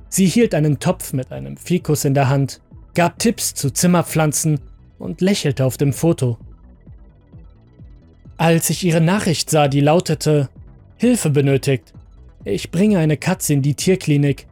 Sie 0.09 0.27
hielt 0.27 0.55
einen 0.55 0.79
Topf 0.79 1.11
mit 1.11 1.31
einem 1.31 1.57
Fikus 1.57 2.05
in 2.05 2.13
der 2.13 2.29
Hand, 2.29 2.61
gab 2.93 3.19
Tipps 3.19 3.53
zu 3.53 3.71
Zimmerpflanzen 3.71 4.59
und 4.99 5.21
lächelte 5.21 5.65
auf 5.65 5.77
dem 5.77 5.91
Foto. 5.91 6.37
Als 8.37 8.69
ich 8.69 8.83
ihre 8.85 9.01
Nachricht 9.01 9.49
sah, 9.49 9.67
die 9.67 9.81
lautete 9.81 10.49
Hilfe 10.97 11.29
benötigt. 11.29 11.93
Ich 12.47 12.69
bringe 12.69 12.99
eine 12.99 13.17
Katze 13.17 13.53
in 13.53 13.63
die 13.63 13.73
Tierklinik, 13.73 14.45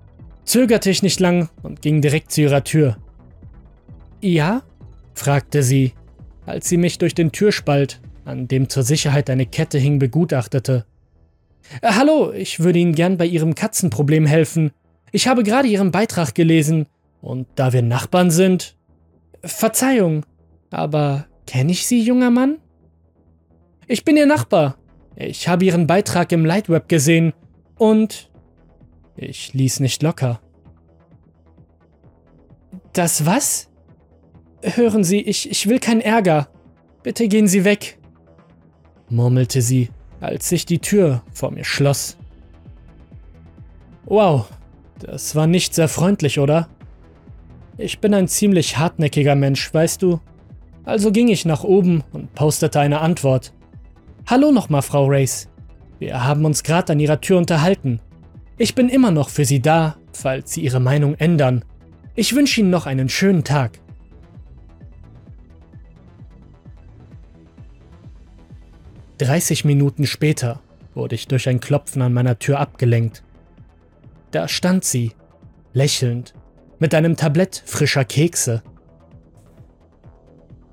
zögerte 0.45 0.89
ich 0.89 1.03
nicht 1.03 1.19
lang 1.19 1.49
und 1.61 1.83
ging 1.83 2.01
direkt 2.01 2.31
zu 2.31 2.41
ihrer 2.41 2.63
Tür. 2.63 2.97
Ja? 4.19 4.63
fragte 5.13 5.61
sie, 5.61 5.93
als 6.47 6.67
sie 6.67 6.77
mich 6.77 6.97
durch 6.97 7.13
den 7.13 7.31
Türspalt, 7.31 8.01
an 8.25 8.47
dem 8.47 8.67
zur 8.67 8.81
Sicherheit 8.81 9.29
eine 9.29 9.45
Kette 9.45 9.77
hing, 9.77 9.99
begutachtete. 9.99 10.85
Äh, 11.81 11.91
hallo, 11.91 12.31
ich 12.31 12.59
würde 12.59 12.79
Ihnen 12.79 12.95
gern 12.95 13.17
bei 13.17 13.27
Ihrem 13.27 13.53
Katzenproblem 13.53 14.25
helfen. 14.25 14.71
Ich 15.11 15.27
habe 15.27 15.43
gerade 15.43 15.67
Ihren 15.67 15.91
Beitrag 15.91 16.33
gelesen, 16.33 16.87
und 17.21 17.47
da 17.55 17.73
wir 17.73 17.83
Nachbarn 17.83 18.31
sind. 18.31 18.75
Verzeihung, 19.43 20.25
aber 20.71 21.27
kenne 21.45 21.71
ich 21.71 21.85
Sie, 21.85 22.01
junger 22.01 22.31
Mann? 22.31 22.57
Ich 23.87 24.03
bin 24.03 24.17
Ihr 24.17 24.25
Nachbar. 24.25 24.77
Ich 25.15 25.47
habe 25.47 25.63
Ihren 25.63 25.85
Beitrag 25.85 26.31
im 26.31 26.43
Lightweb 26.43 26.89
gesehen 26.89 27.33
und 27.77 28.31
ich 29.15 29.53
ließ 29.53 29.79
nicht 29.79 30.01
locker. 30.03 30.39
Das 32.93 33.25
was? 33.25 33.69
Hören 34.61 35.03
Sie, 35.03 35.19
ich, 35.19 35.49
ich 35.49 35.67
will 35.67 35.79
keinen 35.79 36.01
Ärger. 36.01 36.47
Bitte 37.03 37.27
gehen 37.27 37.47
Sie 37.47 37.65
weg, 37.65 37.99
murmelte 39.09 39.61
sie, 39.61 39.89
als 40.19 40.49
sich 40.49 40.65
die 40.65 40.79
Tür 40.79 41.23
vor 41.31 41.51
mir 41.51 41.63
schloss. 41.63 42.17
Wow, 44.05 44.49
das 44.99 45.35
war 45.35 45.47
nicht 45.47 45.73
sehr 45.73 45.87
freundlich, 45.87 46.39
oder? 46.39 46.69
Ich 47.77 47.99
bin 47.99 48.13
ein 48.13 48.27
ziemlich 48.27 48.77
hartnäckiger 48.77 49.35
Mensch, 49.35 49.73
weißt 49.73 50.01
du? 50.01 50.19
Also 50.85 51.11
ging 51.11 51.29
ich 51.29 51.45
nach 51.45 51.63
oben 51.63 52.03
und 52.11 52.33
postete 52.35 52.79
eine 52.79 52.99
Antwort. 52.99 53.53
Hallo 54.27 54.51
nochmal, 54.51 54.81
Frau 54.81 55.07
Race. 55.07 55.49
Wir 56.03 56.25
haben 56.25 56.43
uns 56.43 56.63
gerade 56.63 56.91
an 56.91 56.99
Ihrer 56.99 57.21
Tür 57.21 57.37
unterhalten. 57.37 58.01
Ich 58.57 58.75
bin 58.75 58.89
immer 58.89 59.09
noch 59.09 59.29
für 59.29 59.45
Sie 59.45 59.61
da, 59.61 59.95
falls 60.11 60.51
Sie 60.51 60.59
Ihre 60.59 60.81
Meinung 60.81 61.15
ändern. 61.15 61.63
Ich 62.13 62.35
wünsche 62.35 62.59
Ihnen 62.59 62.71
noch 62.71 62.87
einen 62.87 63.07
schönen 63.07 63.45
Tag. 63.45 63.79
Dreißig 69.17 69.63
Minuten 69.63 70.05
später 70.05 70.59
wurde 70.93 71.15
ich 71.15 71.29
durch 71.29 71.47
ein 71.47 71.61
Klopfen 71.61 72.01
an 72.01 72.11
meiner 72.11 72.37
Tür 72.37 72.59
abgelenkt. 72.59 73.23
Da 74.31 74.49
stand 74.49 74.83
sie, 74.83 75.13
lächelnd, 75.71 76.33
mit 76.79 76.93
einem 76.93 77.15
Tablett 77.15 77.63
frischer 77.65 78.03
Kekse. 78.03 78.61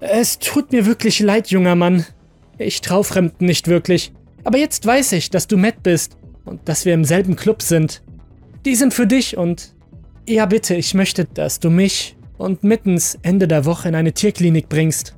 Es 0.00 0.40
tut 0.40 0.72
mir 0.72 0.86
wirklich 0.86 1.20
leid, 1.20 1.52
junger 1.52 1.76
Mann, 1.76 2.04
ich 2.58 2.80
trau 2.80 3.04
Fremden 3.04 3.46
nicht 3.46 3.68
wirklich. 3.68 4.12
Aber 4.44 4.58
jetzt 4.58 4.86
weiß 4.86 5.12
ich, 5.12 5.30
dass 5.30 5.46
du 5.46 5.56
Matt 5.56 5.82
bist 5.82 6.16
und 6.44 6.68
dass 6.68 6.84
wir 6.84 6.94
im 6.94 7.04
selben 7.04 7.36
Club 7.36 7.62
sind. 7.62 8.02
Die 8.64 8.74
sind 8.74 8.94
für 8.94 9.06
dich 9.06 9.36
und 9.36 9.74
ja 10.28 10.46
bitte, 10.46 10.74
ich 10.74 10.94
möchte, 10.94 11.24
dass 11.24 11.60
du 11.60 11.70
mich 11.70 12.16
und 12.38 12.64
mittens 12.64 13.18
Ende 13.22 13.48
der 13.48 13.64
Woche 13.64 13.88
in 13.88 13.94
eine 13.94 14.12
Tierklinik 14.12 14.68
bringst. 14.68 15.16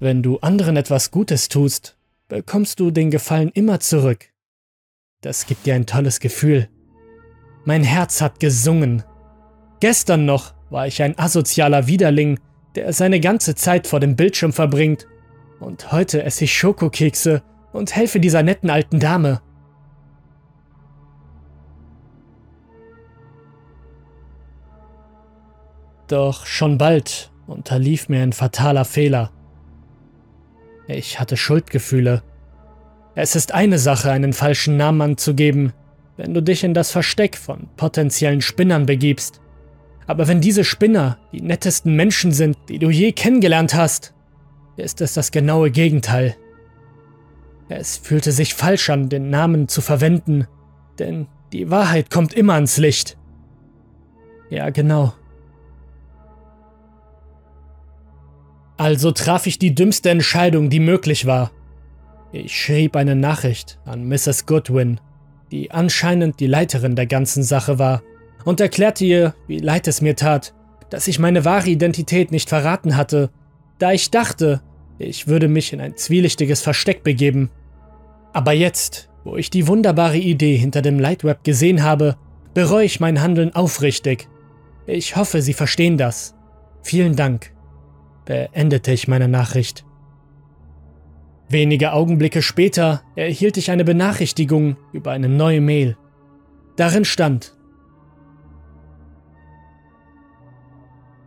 Wenn 0.00 0.22
du 0.22 0.38
anderen 0.38 0.76
etwas 0.76 1.10
Gutes 1.10 1.48
tust, 1.48 1.96
bekommst 2.28 2.80
du 2.80 2.90
den 2.90 3.10
Gefallen 3.10 3.50
immer 3.54 3.80
zurück. 3.80 4.26
Das 5.20 5.46
gibt 5.46 5.66
dir 5.66 5.74
ein 5.74 5.86
tolles 5.86 6.20
Gefühl. 6.20 6.68
Mein 7.64 7.84
Herz 7.84 8.20
hat 8.20 8.40
gesungen. 8.40 9.02
Gestern 9.80 10.26
noch 10.26 10.52
war 10.68 10.86
ich 10.86 11.02
ein 11.02 11.18
asozialer 11.18 11.86
Widerling, 11.86 12.38
der 12.74 12.92
seine 12.92 13.20
ganze 13.20 13.54
Zeit 13.54 13.86
vor 13.86 14.00
dem 14.00 14.16
Bildschirm 14.16 14.52
verbringt. 14.52 15.06
Und 15.64 15.92
heute 15.92 16.22
esse 16.22 16.44
ich 16.44 16.54
Schokokekse 16.54 17.42
und 17.72 17.96
helfe 17.96 18.20
dieser 18.20 18.42
netten 18.42 18.68
alten 18.68 19.00
Dame. 19.00 19.40
Doch 26.06 26.44
schon 26.44 26.76
bald 26.76 27.32
unterlief 27.46 28.10
mir 28.10 28.22
ein 28.22 28.34
fataler 28.34 28.84
Fehler. 28.84 29.32
Ich 30.86 31.18
hatte 31.18 31.38
Schuldgefühle. 31.38 32.22
Es 33.14 33.34
ist 33.34 33.52
eine 33.52 33.78
Sache, 33.78 34.10
einen 34.10 34.34
falschen 34.34 34.76
Namen 34.76 35.00
anzugeben, 35.00 35.72
wenn 36.18 36.34
du 36.34 36.42
dich 36.42 36.62
in 36.62 36.74
das 36.74 36.90
Versteck 36.90 37.38
von 37.38 37.68
potenziellen 37.76 38.42
Spinnern 38.42 38.84
begibst. 38.84 39.40
Aber 40.06 40.28
wenn 40.28 40.42
diese 40.42 40.62
Spinner 40.62 41.16
die 41.32 41.40
nettesten 41.40 41.96
Menschen 41.96 42.32
sind, 42.32 42.58
die 42.68 42.78
du 42.78 42.90
je 42.90 43.12
kennengelernt 43.12 43.72
hast, 43.74 44.13
ist 44.76 45.00
es 45.00 45.14
das 45.14 45.30
genaue 45.30 45.70
Gegenteil. 45.70 46.36
Es 47.68 47.96
fühlte 47.96 48.32
sich 48.32 48.54
falsch 48.54 48.90
an, 48.90 49.08
den 49.08 49.30
Namen 49.30 49.68
zu 49.68 49.80
verwenden, 49.80 50.46
denn 50.98 51.26
die 51.52 51.70
Wahrheit 51.70 52.10
kommt 52.10 52.34
immer 52.34 52.54
ans 52.54 52.76
Licht. 52.76 53.16
Ja, 54.50 54.70
genau. 54.70 55.14
Also 58.76 59.12
traf 59.12 59.46
ich 59.46 59.58
die 59.58 59.74
dümmste 59.74 60.10
Entscheidung, 60.10 60.68
die 60.68 60.80
möglich 60.80 61.26
war. 61.26 61.52
Ich 62.32 62.60
schrieb 62.60 62.96
eine 62.96 63.14
Nachricht 63.14 63.78
an 63.84 64.08
Mrs. 64.08 64.46
Goodwin, 64.46 65.00
die 65.52 65.70
anscheinend 65.70 66.40
die 66.40 66.48
Leiterin 66.48 66.96
der 66.96 67.06
ganzen 67.06 67.44
Sache 67.44 67.78
war, 67.78 68.02
und 68.44 68.60
erklärte 68.60 69.04
ihr, 69.04 69.34
wie 69.46 69.58
leid 69.58 69.88
es 69.88 70.00
mir 70.00 70.16
tat, 70.16 70.52
dass 70.90 71.08
ich 71.08 71.18
meine 71.18 71.44
wahre 71.44 71.70
Identität 71.70 72.30
nicht 72.30 72.48
verraten 72.48 72.96
hatte, 72.96 73.30
da 73.78 73.92
ich 73.92 74.10
dachte, 74.10 74.62
ich 74.98 75.26
würde 75.26 75.48
mich 75.48 75.72
in 75.72 75.80
ein 75.80 75.96
zwielichtiges 75.96 76.60
Versteck 76.60 77.02
begeben. 77.02 77.50
Aber 78.32 78.52
jetzt, 78.52 79.08
wo 79.24 79.36
ich 79.36 79.50
die 79.50 79.66
wunderbare 79.66 80.18
Idee 80.18 80.56
hinter 80.56 80.82
dem 80.82 80.98
Lightweb 80.98 81.44
gesehen 81.44 81.82
habe, 81.82 82.16
bereue 82.52 82.84
ich 82.84 83.00
mein 83.00 83.20
Handeln 83.20 83.54
aufrichtig. 83.54 84.28
Ich 84.86 85.16
hoffe, 85.16 85.42
Sie 85.42 85.54
verstehen 85.54 85.96
das. 85.96 86.34
Vielen 86.82 87.16
Dank 87.16 87.52
beendete 88.24 88.92
ich 88.92 89.08
meine 89.08 89.28
Nachricht. 89.28 89.84
Wenige 91.48 91.92
Augenblicke 91.92 92.42
später 92.42 93.02
erhielt 93.16 93.56
ich 93.56 93.70
eine 93.70 93.84
Benachrichtigung 93.84 94.76
über 94.92 95.10
eine 95.12 95.28
neue 95.28 95.60
Mail. 95.60 95.96
Darin 96.76 97.04
stand 97.04 97.54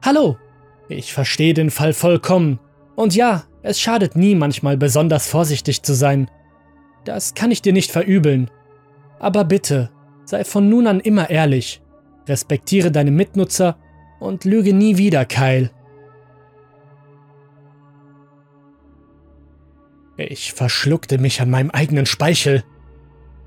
Hallo, 0.03 0.37
ich 0.89 1.13
verstehe 1.13 1.53
den 1.53 1.71
Fall 1.71 1.93
vollkommen. 1.93 2.59
Und 2.95 3.15
ja, 3.15 3.43
es 3.61 3.79
schadet 3.79 4.15
nie 4.15 4.35
manchmal 4.35 4.77
besonders 4.77 5.27
vorsichtig 5.27 5.83
zu 5.83 5.93
sein. 5.93 6.29
Das 7.03 7.33
kann 7.33 7.51
ich 7.51 7.61
dir 7.61 7.73
nicht 7.73 7.91
verübeln. 7.91 8.49
Aber 9.19 9.43
bitte, 9.43 9.89
sei 10.25 10.43
von 10.43 10.69
nun 10.69 10.87
an 10.87 10.99
immer 10.99 11.29
ehrlich, 11.29 11.81
respektiere 12.27 12.91
deine 12.91 13.11
Mitnutzer 13.11 13.77
und 14.19 14.45
lüge 14.45 14.73
nie 14.73 14.97
wieder, 14.97 15.25
Kyle. 15.25 15.69
Ich 20.17 20.53
verschluckte 20.53 21.19
mich 21.19 21.41
an 21.41 21.49
meinem 21.49 21.69
eigenen 21.69 22.07
Speichel. 22.07 22.63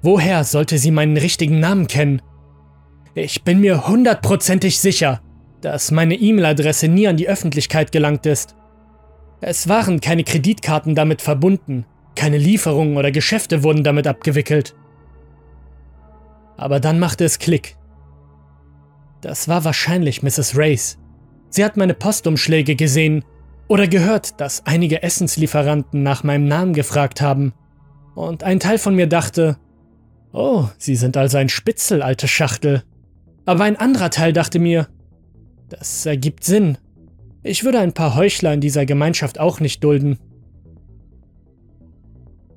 Woher 0.02 0.44
sollte 0.44 0.78
sie 0.78 0.92
meinen 0.92 1.16
richtigen 1.16 1.58
Namen 1.58 1.88
kennen? 1.88 2.22
Ich 3.14 3.42
bin 3.42 3.60
mir 3.60 3.88
hundertprozentig 3.88 4.78
sicher, 4.78 5.20
dass 5.60 5.90
meine 5.90 6.14
E-Mail-Adresse 6.14 6.88
nie 6.88 7.08
an 7.08 7.16
die 7.16 7.28
Öffentlichkeit 7.28 7.92
gelangt 7.92 8.26
ist. 8.26 8.54
Es 9.40 9.68
waren 9.68 10.00
keine 10.00 10.24
Kreditkarten 10.24 10.94
damit 10.94 11.22
verbunden, 11.22 11.86
keine 12.14 12.38
Lieferungen 12.38 12.96
oder 12.96 13.10
Geschäfte 13.10 13.62
wurden 13.62 13.84
damit 13.84 14.06
abgewickelt. 14.06 14.74
Aber 16.56 16.80
dann 16.80 16.98
machte 16.98 17.24
es 17.24 17.38
Klick. 17.38 17.76
Das 19.22 19.48
war 19.48 19.64
wahrscheinlich 19.64 20.22
Mrs. 20.22 20.56
Race. 20.56 20.98
Sie 21.48 21.64
hat 21.64 21.76
meine 21.76 21.94
Postumschläge 21.94 22.76
gesehen 22.76 23.24
oder 23.68 23.86
gehört, 23.86 24.40
dass 24.40 24.66
einige 24.66 25.02
Essenslieferanten 25.02 26.02
nach 26.02 26.22
meinem 26.22 26.46
Namen 26.46 26.74
gefragt 26.74 27.20
haben. 27.20 27.52
Und 28.14 28.44
ein 28.44 28.60
Teil 28.60 28.78
von 28.78 28.94
mir 28.94 29.06
dachte, 29.06 29.56
oh, 30.32 30.66
Sie 30.78 30.96
sind 30.96 31.16
also 31.16 31.38
ein 31.38 31.48
Spitzel, 31.48 32.02
alte 32.02 32.28
Schachtel. 32.28 32.82
Aber 33.46 33.64
ein 33.64 33.76
anderer 33.76 34.10
Teil 34.10 34.32
dachte 34.32 34.58
mir, 34.58 34.88
das 35.70 36.04
ergibt 36.04 36.44
Sinn. 36.44 36.78
Ich 37.42 37.64
würde 37.64 37.78
ein 37.78 37.94
paar 37.94 38.16
Heuchler 38.16 38.52
in 38.52 38.60
dieser 38.60 38.84
Gemeinschaft 38.84 39.38
auch 39.40 39.60
nicht 39.60 39.82
dulden. 39.82 40.18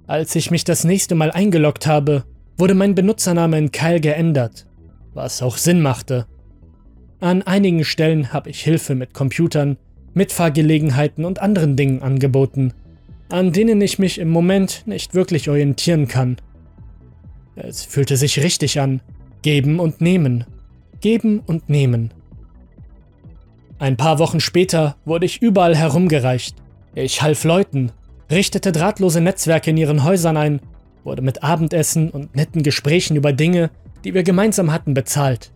Als 0.08 0.36
ich 0.36 0.52
mich 0.52 0.66
das 0.66 0.84
nächste 0.84 1.16
Mal 1.16 1.32
eingeloggt 1.32 1.88
habe, 1.88 2.26
wurde 2.58 2.74
mein 2.74 2.96
Benutzername 2.96 3.58
in 3.58 3.72
Kyle 3.72 4.02
geändert, 4.02 4.68
was 5.14 5.42
auch 5.42 5.58
Sinn 5.58 5.82
machte. 5.82 6.28
An 7.20 7.42
einigen 7.44 7.86
Stellen 7.86 8.34
habe 8.34 8.50
ich 8.50 8.62
Hilfe 8.62 8.96
mit 8.96 9.14
Computern, 9.14 9.78
Mitfahrgelegenheiten 10.14 11.24
und 11.24 11.40
anderen 11.40 11.78
Dingen 11.78 12.02
angeboten, 12.02 12.74
an 13.30 13.54
denen 13.54 13.80
ich 13.80 13.98
mich 13.98 14.20
im 14.20 14.30
Moment 14.30 14.84
nicht 14.86 15.16
wirklich 15.16 15.50
orientieren 15.50 16.08
kann. 16.08 16.38
Es 17.56 17.86
fühlte 17.86 18.18
sich 18.18 18.44
richtig 18.44 18.80
an. 18.80 19.02
Geben 19.42 19.80
und 19.80 20.02
nehmen. 20.02 20.46
Geben 21.00 21.40
und 21.40 21.70
nehmen. 21.70 22.12
Ein 23.80 23.98
paar 23.98 24.20
Wochen 24.20 24.40
später 24.40 24.96
wurde 25.06 25.26
ich 25.26 25.42
überall 25.42 25.76
herumgereicht. 25.76 26.56
Ich 26.96 27.22
half 27.22 27.44
Leuten, 27.44 27.92
richtete 28.30 28.72
drahtlose 28.72 29.20
Netzwerke 29.20 29.72
in 29.72 29.78
ihren 29.78 30.04
Häusern 30.04 30.38
ein, 30.38 30.62
wurde 31.04 31.22
mit 31.22 31.44
Abendessen 31.44 32.10
und 32.10 32.36
netten 32.36 32.64
Gesprächen 32.64 33.16
über 33.16 33.34
Dinge, 33.34 33.72
die 34.04 34.14
wir 34.14 34.24
gemeinsam 34.24 34.72
hatten, 34.72 34.94
bezahlt. 34.94 35.52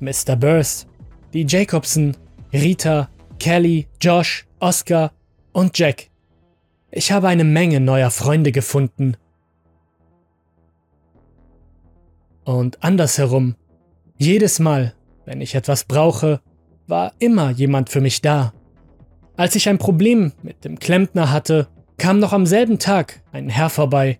Mr. 0.00 0.36
Burrs, 0.36 0.86
die 1.32 1.44
Jacobson, 1.46 2.16
Rita, 2.52 3.08
Kelly, 3.38 3.88
Josh, 4.00 4.46
Oscar 4.60 5.12
und 5.52 5.76
Jack. 5.78 6.08
Ich 6.90 7.12
habe 7.12 7.28
eine 7.28 7.44
Menge 7.44 7.80
neuer 7.80 8.10
Freunde 8.10 8.52
gefunden. 8.52 9.16
Und 12.44 12.82
andersherum, 12.82 13.56
jedes 14.16 14.58
Mal, 14.58 14.94
wenn 15.26 15.40
ich 15.40 15.54
etwas 15.54 15.84
brauche, 15.84 16.40
war 16.88 17.12
immer 17.18 17.50
jemand 17.50 17.90
für 17.90 18.00
mich 18.00 18.22
da. 18.22 18.52
Als 19.36 19.54
ich 19.54 19.68
ein 19.68 19.78
Problem 19.78 20.32
mit 20.42 20.64
dem 20.64 20.78
Klempner 20.78 21.30
hatte, 21.30 21.68
kam 21.98 22.18
noch 22.18 22.32
am 22.32 22.46
selben 22.46 22.78
Tag 22.78 23.22
ein 23.30 23.48
Herr 23.48 23.70
vorbei. 23.70 24.18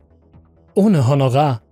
Ohne 0.75 1.09
Honorar. 1.09 1.63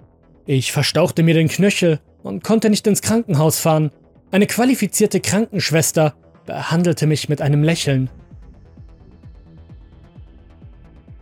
Ich 0.47 0.73
verstauchte 0.73 1.23
mir 1.23 1.35
den 1.35 1.49
Knöchel 1.49 2.01
und 2.23 2.43
konnte 2.43 2.71
nicht 2.71 2.87
ins 2.87 3.03
Krankenhaus 3.03 3.61
fahren. 3.61 3.91
Eine 4.31 4.47
qualifizierte 4.47 5.21
Krankenschwester 5.21 6.15
behandelte 6.47 7.07
mich 7.07 7.29
mit 7.29 7.43
einem 7.43 7.63
Lächeln. 7.63 8.11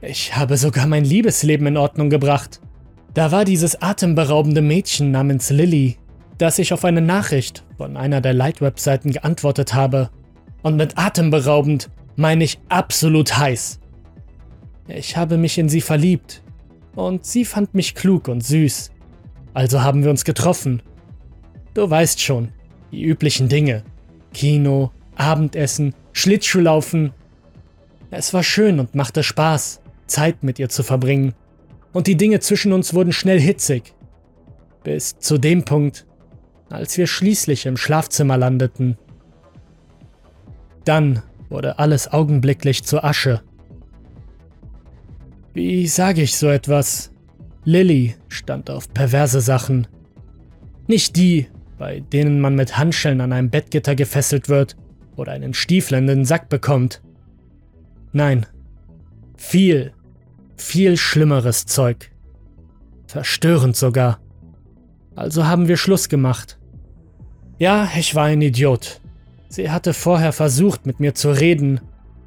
Ich 0.01 0.37
habe 0.37 0.57
sogar 0.57 0.87
mein 0.87 1.05
Liebesleben 1.05 1.67
in 1.67 1.77
Ordnung 1.77 2.11
gebracht. 2.11 2.61
Da 3.13 3.33
war 3.33 3.45
dieses 3.45 3.81
atemberaubende 3.81 4.61
Mädchen 4.61 5.11
namens 5.11 5.51
Lilly, 5.51 5.97
das 6.39 6.59
ich 6.59 6.73
auf 6.73 6.85
eine 6.85 7.01
Nachricht 7.01 7.64
von 7.77 7.97
einer 7.97 8.21
der 8.21 8.35
Light-Webseiten 8.35 9.11
geantwortet 9.11 9.75
habe. 9.75 10.11
Und 10.63 10.77
mit 10.77 10.97
atemberaubend 10.97 11.91
meine 12.17 12.45
ich 12.45 12.59
absolut 12.69 13.37
heiß. 13.37 13.81
Ich 14.89 15.17
habe 15.17 15.39
mich 15.39 15.59
in 15.59 15.69
sie 15.69 15.81
verliebt 15.81 16.43
und 16.95 17.25
sie 17.25 17.45
fand 17.45 17.75
mich 17.75 17.95
klug 17.95 18.29
und 18.29 18.45
süß. 18.45 18.91
Also 19.53 19.83
haben 19.83 20.03
wir 20.03 20.11
uns 20.11 20.25
getroffen. 20.25 20.83
Du 21.75 21.89
weißt 21.89 22.21
schon, 22.21 22.51
die 22.93 23.03
üblichen 23.03 23.49
Dinge. 23.49 23.83
Kino, 24.33 24.91
Abendessen, 25.17 25.95
Schlittschuhlaufen. 26.13 27.13
Es 28.11 28.35
war 28.35 28.43
schön 28.43 28.79
und 28.79 28.95
machte 28.95 29.23
Spaß, 29.23 29.81
Zeit 30.07 30.43
mit 30.43 30.59
ihr 30.59 30.69
zu 30.69 30.83
verbringen. 30.83 31.35
Und 31.93 32.07
die 32.07 32.17
Dinge 32.17 32.41
zwischen 32.41 32.73
uns 32.73 32.95
wurden 32.95 33.13
schnell 33.13 33.41
hitzig. 33.41 33.95
Bis 34.83 35.19
zu 35.19 35.39
dem 35.39 35.65
Punkt, 35.65 36.07
als 36.71 36.97
wir 36.99 37.07
schließlich 37.07 37.67
im 37.67 37.77
Schlafzimmer 37.77 38.37
landeten. 38.37 38.97
Dann 40.85 41.23
wurde 41.49 41.79
alles 41.79 42.13
augenblicklich 42.13 42.85
zur 42.85 43.05
Asche. 43.05 43.43
Wie 45.53 45.87
sage 45.87 46.23
ich 46.23 46.37
so 46.37 46.49
etwas? 46.49 47.13
Lilly 47.65 48.17
stand 48.29 48.71
auf 48.71 48.93
perverse 48.93 49.41
Sachen. 49.41 49.87
Nicht 50.87 51.17
die, 51.17 51.47
bei 51.79 52.01
denen 52.01 52.41
man 52.41 52.55
mit 52.55 52.77
Handschellen 52.77 53.21
an 53.21 53.33
einem 53.33 53.51
Bettgitter 53.51 53.95
gefesselt 53.95 54.49
wird 54.49 54.77
oder 55.17 55.33
einen 55.33 55.55
Stiefel 55.55 55.99
in 55.99 56.07
den 56.07 56.25
Sack 56.25 56.49
bekommt. 56.49 57.03
Nein, 58.13 58.47
viel, 59.37 59.93
viel 60.57 60.97
schlimmeres 60.97 61.67
Zeug. 61.67 62.11
Verstörend 63.07 63.77
sogar. 63.77 64.21
Also 65.17 65.47
haben 65.47 65.69
wir 65.69 65.77
Schluss 65.77 66.09
gemacht. 66.09 66.59
Ja, 67.59 67.89
ich 67.97 68.15
war 68.15 68.25
ein 68.25 68.43
Idiot. 68.43 69.01
Sie 69.49 69.71
hatte 69.71 69.95
vorher 69.95 70.33
versucht, 70.33 70.87
mit 70.87 70.99
mir 70.99 71.15
zu 71.15 71.31
reden, 71.31 71.81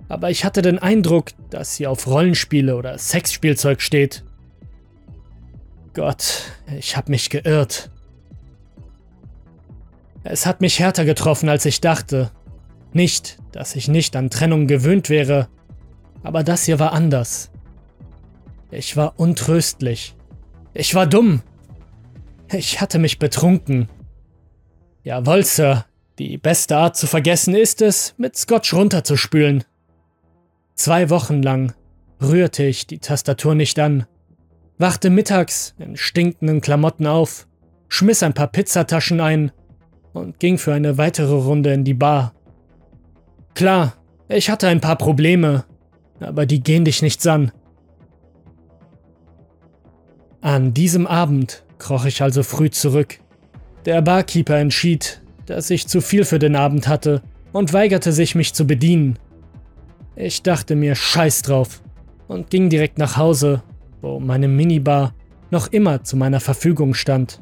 aber 0.07 0.29
ich 0.29 0.45
hatte 0.45 0.61
den 0.61 0.79
Eindruck, 0.79 1.31
dass 1.49 1.75
sie 1.75 1.87
auf 1.87 2.07
Rollenspiele 2.07 2.75
oder 2.75 2.97
Sexspielzeug 2.97 3.81
steht. 3.81 4.23
Gott, 5.93 6.43
ich 6.77 6.95
hab 6.95 7.09
mich 7.09 7.29
geirrt. 7.29 7.89
Es 10.23 10.45
hat 10.45 10.61
mich 10.61 10.79
härter 10.79 11.05
getroffen, 11.05 11.49
als 11.49 11.65
ich 11.65 11.81
dachte. 11.81 12.31
Nicht, 12.93 13.37
dass 13.51 13.75
ich 13.75 13.87
nicht 13.87 14.15
an 14.15 14.29
Trennung 14.29 14.67
gewöhnt 14.67 15.09
wäre, 15.09 15.49
aber 16.23 16.43
das 16.43 16.63
hier 16.63 16.79
war 16.79 16.93
anders. 16.93 17.51
Ich 18.71 18.95
war 18.95 19.19
untröstlich. 19.19 20.15
Ich 20.73 20.95
war 20.95 21.07
dumm. 21.07 21.41
Ich 22.51 22.79
hatte 22.79 22.99
mich 22.99 23.19
betrunken. 23.19 23.89
Jawohl, 25.03 25.43
Sir. 25.43 25.85
Die 26.19 26.37
beste 26.37 26.77
Art 26.77 26.95
zu 26.95 27.05
vergessen 27.05 27.53
ist 27.53 27.81
es, 27.81 28.15
mit 28.17 28.35
Scotch 28.35 28.73
runterzuspülen. 28.73 29.63
Zwei 30.73 31.11
Wochen 31.11 31.43
lang 31.43 31.73
rührte 32.19 32.63
ich 32.63 32.87
die 32.87 32.97
Tastatur 32.97 33.53
nicht 33.53 33.77
an, 33.77 34.07
wachte 34.79 35.11
mittags 35.11 35.75
in 35.77 35.95
stinkenden 35.95 36.61
Klamotten 36.61 37.05
auf, 37.05 37.47
schmiss 37.87 38.23
ein 38.23 38.33
paar 38.33 38.47
Pizzataschen 38.47 39.21
ein 39.21 39.51
und 40.13 40.39
ging 40.39 40.57
für 40.57 40.73
eine 40.73 40.97
weitere 40.97 41.35
Runde 41.35 41.71
in 41.71 41.83
die 41.83 41.93
Bar. 41.93 42.33
Klar, 43.53 43.93
ich 44.29 44.49
hatte 44.49 44.67
ein 44.67 44.81
paar 44.81 44.97
Probleme, 44.97 45.65
aber 46.19 46.47
die 46.47 46.61
gehen 46.61 46.85
dich 46.85 47.03
nichts 47.03 47.27
an. 47.27 47.51
An 50.41 50.73
diesem 50.73 51.05
Abend 51.05 51.63
kroch 51.79 52.05
ich 52.05 52.21
also 52.21 52.43
früh 52.43 52.69
zurück. 52.69 53.19
Der 53.85 54.01
Barkeeper 54.01 54.57
entschied, 54.57 55.21
dass 55.45 55.69
ich 55.69 55.87
zu 55.87 56.01
viel 56.01 56.25
für 56.25 56.39
den 56.39 56.55
Abend 56.55 56.87
hatte 56.87 57.21
und 57.53 57.73
weigerte 57.73 58.11
sich, 58.11 58.35
mich 58.35 58.53
zu 58.53 58.67
bedienen. 58.67 59.17
Ich 60.15 60.43
dachte 60.43 60.75
mir 60.75 60.95
Scheiß 60.95 61.43
drauf 61.43 61.81
und 62.27 62.49
ging 62.49 62.69
direkt 62.69 62.97
nach 62.97 63.17
Hause, 63.17 63.63
wo 64.01 64.19
meine 64.19 64.47
Minibar 64.47 65.13
noch 65.51 65.67
immer 65.71 66.03
zu 66.03 66.17
meiner 66.17 66.39
Verfügung 66.39 66.93
stand. 66.93 67.41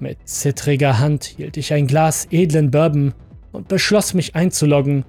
Mit 0.00 0.18
zittriger 0.28 1.00
Hand 1.00 1.24
hielt 1.24 1.56
ich 1.56 1.72
ein 1.72 1.86
Glas 1.86 2.28
edlen 2.30 2.70
Bourbon 2.70 3.14
und 3.50 3.66
beschloss 3.66 4.14
mich 4.14 4.36
einzuloggen 4.36 5.04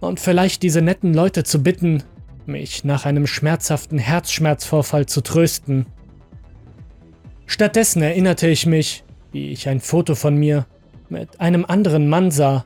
und 0.00 0.20
vielleicht 0.20 0.62
diese 0.62 0.82
netten 0.82 1.14
Leute 1.14 1.42
zu 1.42 1.62
bitten, 1.62 2.02
mich 2.46 2.84
nach 2.84 3.04
einem 3.04 3.26
schmerzhaften 3.26 3.98
Herzschmerzvorfall 3.98 5.06
zu 5.06 5.20
trösten. 5.22 5.86
Stattdessen 7.46 8.02
erinnerte 8.02 8.48
ich 8.48 8.66
mich, 8.66 9.04
wie 9.32 9.50
ich 9.50 9.68
ein 9.68 9.80
Foto 9.80 10.14
von 10.14 10.36
mir 10.36 10.66
mit 11.08 11.40
einem 11.40 11.64
anderen 11.64 12.08
Mann 12.08 12.30
sah, 12.30 12.64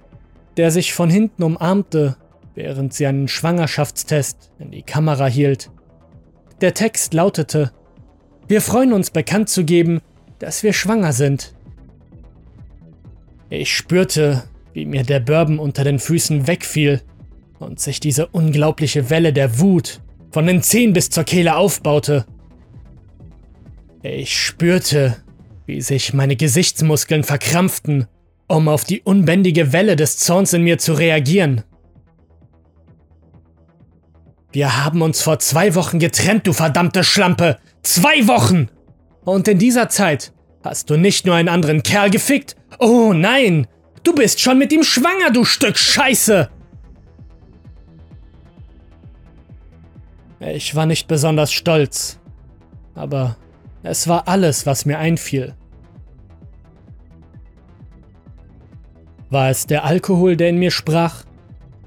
der 0.56 0.70
sich 0.70 0.94
von 0.94 1.10
hinten 1.10 1.42
umarmte, 1.42 2.16
während 2.54 2.94
sie 2.94 3.06
einen 3.06 3.28
Schwangerschaftstest 3.28 4.50
in 4.58 4.70
die 4.70 4.82
Kamera 4.82 5.26
hielt. 5.26 5.70
Der 6.60 6.74
Text 6.74 7.12
lautete, 7.12 7.72
wir 8.48 8.60
freuen 8.60 8.92
uns 8.92 9.10
bekannt 9.10 9.48
zu 9.48 9.64
geben, 9.64 10.00
dass 10.38 10.62
wir 10.62 10.72
schwanger 10.72 11.12
sind. 11.12 11.54
Ich 13.50 13.74
spürte, 13.74 14.44
wie 14.72 14.86
mir 14.86 15.02
der 15.02 15.20
Bourbon 15.20 15.58
unter 15.58 15.84
den 15.84 15.98
Füßen 15.98 16.46
wegfiel 16.46 17.02
und 17.58 17.80
sich 17.80 18.00
diese 18.00 18.26
unglaubliche 18.26 19.10
Welle 19.10 19.32
der 19.32 19.58
Wut 19.58 20.00
von 20.30 20.46
den 20.46 20.62
Zehen 20.62 20.92
bis 20.92 21.10
zur 21.10 21.24
Kehle 21.24 21.56
aufbaute. 21.56 22.26
Ich 24.08 24.38
spürte, 24.38 25.16
wie 25.66 25.80
sich 25.80 26.14
meine 26.14 26.36
Gesichtsmuskeln 26.36 27.24
verkrampften, 27.24 28.06
um 28.46 28.68
auf 28.68 28.84
die 28.84 29.00
unbändige 29.02 29.72
Welle 29.72 29.96
des 29.96 30.18
Zorns 30.18 30.52
in 30.52 30.62
mir 30.62 30.78
zu 30.78 30.92
reagieren. 30.92 31.64
Wir 34.52 34.84
haben 34.84 35.02
uns 35.02 35.22
vor 35.22 35.40
zwei 35.40 35.74
Wochen 35.74 35.98
getrennt, 35.98 36.46
du 36.46 36.52
verdammte 36.52 37.02
Schlampe! 37.02 37.58
Zwei 37.82 38.28
Wochen! 38.28 38.68
Und 39.24 39.48
in 39.48 39.58
dieser 39.58 39.88
Zeit 39.88 40.32
hast 40.62 40.88
du 40.88 40.96
nicht 40.96 41.26
nur 41.26 41.34
einen 41.34 41.48
anderen 41.48 41.82
Kerl 41.82 42.10
gefickt. 42.10 42.54
Oh 42.78 43.12
nein! 43.12 43.66
Du 44.04 44.14
bist 44.14 44.40
schon 44.40 44.58
mit 44.58 44.72
ihm 44.72 44.84
schwanger, 44.84 45.32
du 45.32 45.44
Stück 45.44 45.76
Scheiße! 45.76 46.48
Ich 50.38 50.76
war 50.76 50.86
nicht 50.86 51.08
besonders 51.08 51.52
stolz, 51.52 52.20
aber 52.94 53.36
es 53.86 54.08
war 54.08 54.26
alles, 54.26 54.66
was 54.66 54.84
mir 54.84 54.98
einfiel. 54.98 55.54
War 59.30 59.50
es 59.50 59.66
der 59.66 59.84
Alkohol, 59.84 60.36
der 60.36 60.48
in 60.48 60.58
mir 60.58 60.70
sprach? 60.70 61.24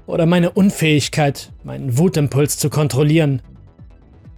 Oder 0.06 0.26
meine 0.26 0.50
Unfähigkeit, 0.50 1.52
meinen 1.62 1.98
Wutimpuls 1.98 2.58
zu 2.58 2.70
kontrollieren? 2.70 3.42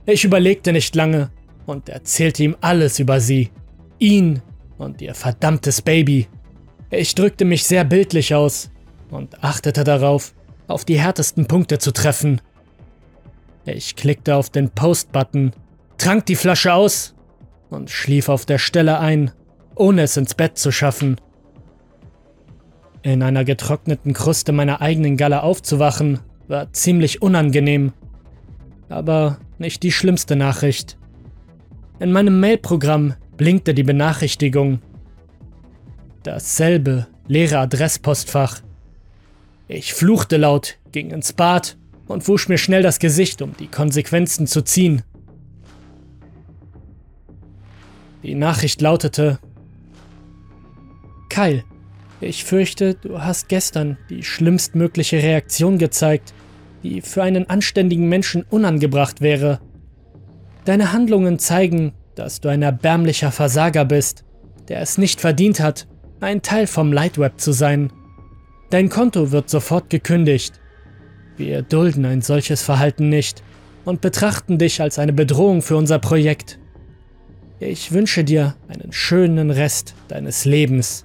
Ich 0.07 0.25
überlegte 0.25 0.72
nicht 0.72 0.94
lange 0.96 1.31
und 1.66 1.88
erzählte 1.88 2.42
ihm 2.42 2.57
alles 2.61 2.98
über 2.98 3.20
sie, 3.20 3.51
ihn 3.98 4.42
und 4.79 5.01
ihr 5.01 5.14
verdammtes 5.14 5.83
Baby. 5.83 6.29
Ich 6.90 7.14
drückte 7.14 7.44
mich 7.44 7.64
sehr 7.64 7.85
bildlich 7.85 8.35
aus 8.35 8.70
und 9.11 9.42
achtete 9.42 9.85
darauf, 9.85 10.35
auf 10.66 10.85
die 10.85 10.98
härtesten 10.98 11.46
Punkte 11.46 11.79
zu 11.79 11.92
treffen. 11.92 12.40
Ich 13.64 13.94
klickte 13.94 14.35
auf 14.35 14.51
den 14.51 14.70
Post-Button, 14.70 15.53
trank 15.96 16.27
die 16.27 16.37
Flasche 16.37 16.75
aus 16.75 17.14
und 17.72 17.90
schlief 17.90 18.28
auf 18.28 18.46
der 18.46 18.58
Stelle 18.58 18.98
ein, 18.98 19.30
ohne 19.74 20.02
es 20.02 20.16
ins 20.16 20.35
Bett 20.35 20.58
zu 20.58 20.70
schaffen. 20.70 21.16
In 23.02 23.22
einer 23.22 23.44
getrockneten 23.44 24.12
Kruste 24.12 24.52
meiner 24.52 24.80
eigenen 24.80 25.16
Galle 25.16 25.42
aufzuwachen, 25.42 26.20
war 26.48 26.72
ziemlich 26.72 27.22
unangenehm. 27.22 27.92
Aber 28.88 29.38
nicht 29.58 29.82
die 29.82 29.92
schlimmste 29.92 30.37
Nachricht. 30.37 30.98
In 31.98 32.12
meinem 32.12 32.38
Mailprogramm 32.40 33.14
blinkte 33.37 33.74
die 33.74 33.82
Benachrichtigung. 33.82 34.80
Dasselbe 36.22 37.06
leere 37.26 37.58
Adresspostfach. 37.58 38.61
Ich 39.66 39.94
fluchte 39.94 40.37
laut, 40.37 40.76
ging 40.92 41.11
ins 41.11 41.32
Bad 41.32 41.76
und 42.06 42.26
wusch 42.28 42.48
mir 42.48 42.58
schnell 42.58 42.82
das 42.82 42.98
Gesicht, 42.98 43.42
um 43.42 43.56
die 43.56 43.68
Konsequenzen 43.68 44.46
zu 44.46 44.62
ziehen. 44.62 45.02
Die 48.22 48.35
Nachricht 48.35 48.80
lautete 48.80 49.38
Kyle, 51.28 51.64
ich 52.20 52.44
fürchte, 52.44 52.94
du 52.94 53.20
hast 53.20 53.48
gestern 53.48 53.96
die 54.08 54.22
schlimmstmögliche 54.22 55.16
Reaktion 55.16 55.78
gezeigt, 55.78 56.32
die 56.85 57.00
für 57.00 57.22
einen 57.22 57.48
anständigen 57.48 58.08
Menschen 58.08 58.44
unangebracht 58.48 59.20
wäre. 59.20 59.61
Deine 60.64 60.92
Handlungen 60.92 61.40
zeigen, 61.40 61.94
dass 62.14 62.40
du 62.40 62.48
ein 62.48 62.62
erbärmlicher 62.62 63.32
Versager 63.32 63.85
bist, 63.85 64.24
der 64.68 64.80
es 64.80 64.98
nicht 64.98 65.20
verdient 65.20 65.58
hat, 65.58 65.88
ein 66.20 66.42
Teil 66.42 66.68
vom 66.68 66.92
Lightweb 66.92 67.40
zu 67.40 67.50
sein. 67.50 67.92
Dein 68.70 68.88
Konto 68.88 69.32
wird 69.32 69.50
sofort 69.50 69.90
gekündigt. 69.90 70.61
Wir 71.37 71.62
dulden 71.62 72.04
ein 72.04 72.22
solches 72.22 72.62
Verhalten 72.62 73.08
nicht 73.08 73.42
und 73.85 74.00
betrachten 74.00 74.58
dich 74.58 74.80
als 74.80 75.00
eine 75.00 75.12
Bedrohung 75.12 75.62
für 75.62 75.76
unser 75.76 75.98
Projekt. 75.98 76.61
Ich 77.64 77.92
wünsche 77.92 78.25
dir 78.25 78.57
einen 78.66 78.90
schönen 78.90 79.53
Rest 79.53 79.94
deines 80.09 80.44
Lebens. 80.44 81.05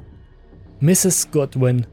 Mrs. 0.80 1.30
Goodwin. 1.30 1.86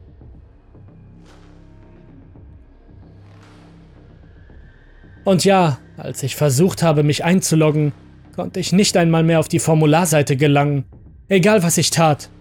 Und 5.23 5.45
ja, 5.45 5.77
als 5.97 6.23
ich 6.23 6.35
versucht 6.35 6.81
habe, 6.81 7.03
mich 7.03 7.23
einzuloggen, 7.23 7.93
konnte 8.35 8.59
ich 8.59 8.73
nicht 8.73 8.97
einmal 8.97 9.21
mehr 9.21 9.39
auf 9.39 9.47
die 9.47 9.59
Formularseite 9.59 10.35
gelangen, 10.35 10.85
egal 11.27 11.61
was 11.61 11.77
ich 11.77 11.91
tat. 11.91 12.31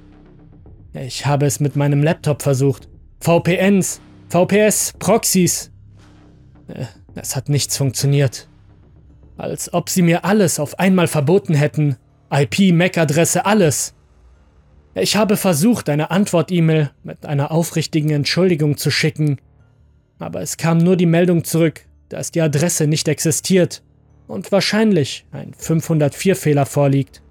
Ich 0.94 1.26
habe 1.26 1.44
es 1.44 1.60
mit 1.60 1.76
meinem 1.76 2.02
Laptop 2.02 2.40
versucht. 2.40 2.88
VPNs, 3.20 4.00
VPS, 4.30 4.94
Proxys. 4.98 5.70
Äh, 6.68 6.86
es 7.16 7.36
hat 7.36 7.50
nichts 7.50 7.76
funktioniert. 7.76 8.48
Als 9.36 9.74
ob 9.74 9.90
sie 9.90 10.02
mir 10.02 10.24
alles 10.24 10.58
auf 10.58 10.78
einmal 10.78 11.06
verboten 11.06 11.52
hätten. 11.52 11.96
IP, 12.30 12.72
MAC-Adresse, 12.72 13.46
alles. 13.46 13.94
Ich 14.94 15.16
habe 15.16 15.36
versucht, 15.36 15.88
eine 15.88 16.10
Antwort-E-Mail 16.10 16.90
mit 17.02 17.26
einer 17.26 17.50
aufrichtigen 17.50 18.10
Entschuldigung 18.10 18.76
zu 18.76 18.90
schicken, 18.90 19.38
aber 20.18 20.40
es 20.40 20.56
kam 20.56 20.78
nur 20.78 20.96
die 20.96 21.06
Meldung 21.06 21.44
zurück, 21.44 21.84
dass 22.08 22.30
die 22.30 22.40
Adresse 22.40 22.86
nicht 22.86 23.08
existiert 23.08 23.82
und 24.28 24.52
wahrscheinlich 24.52 25.26
ein 25.32 25.52
504-Fehler 25.54 26.66
vorliegt. 26.66 27.22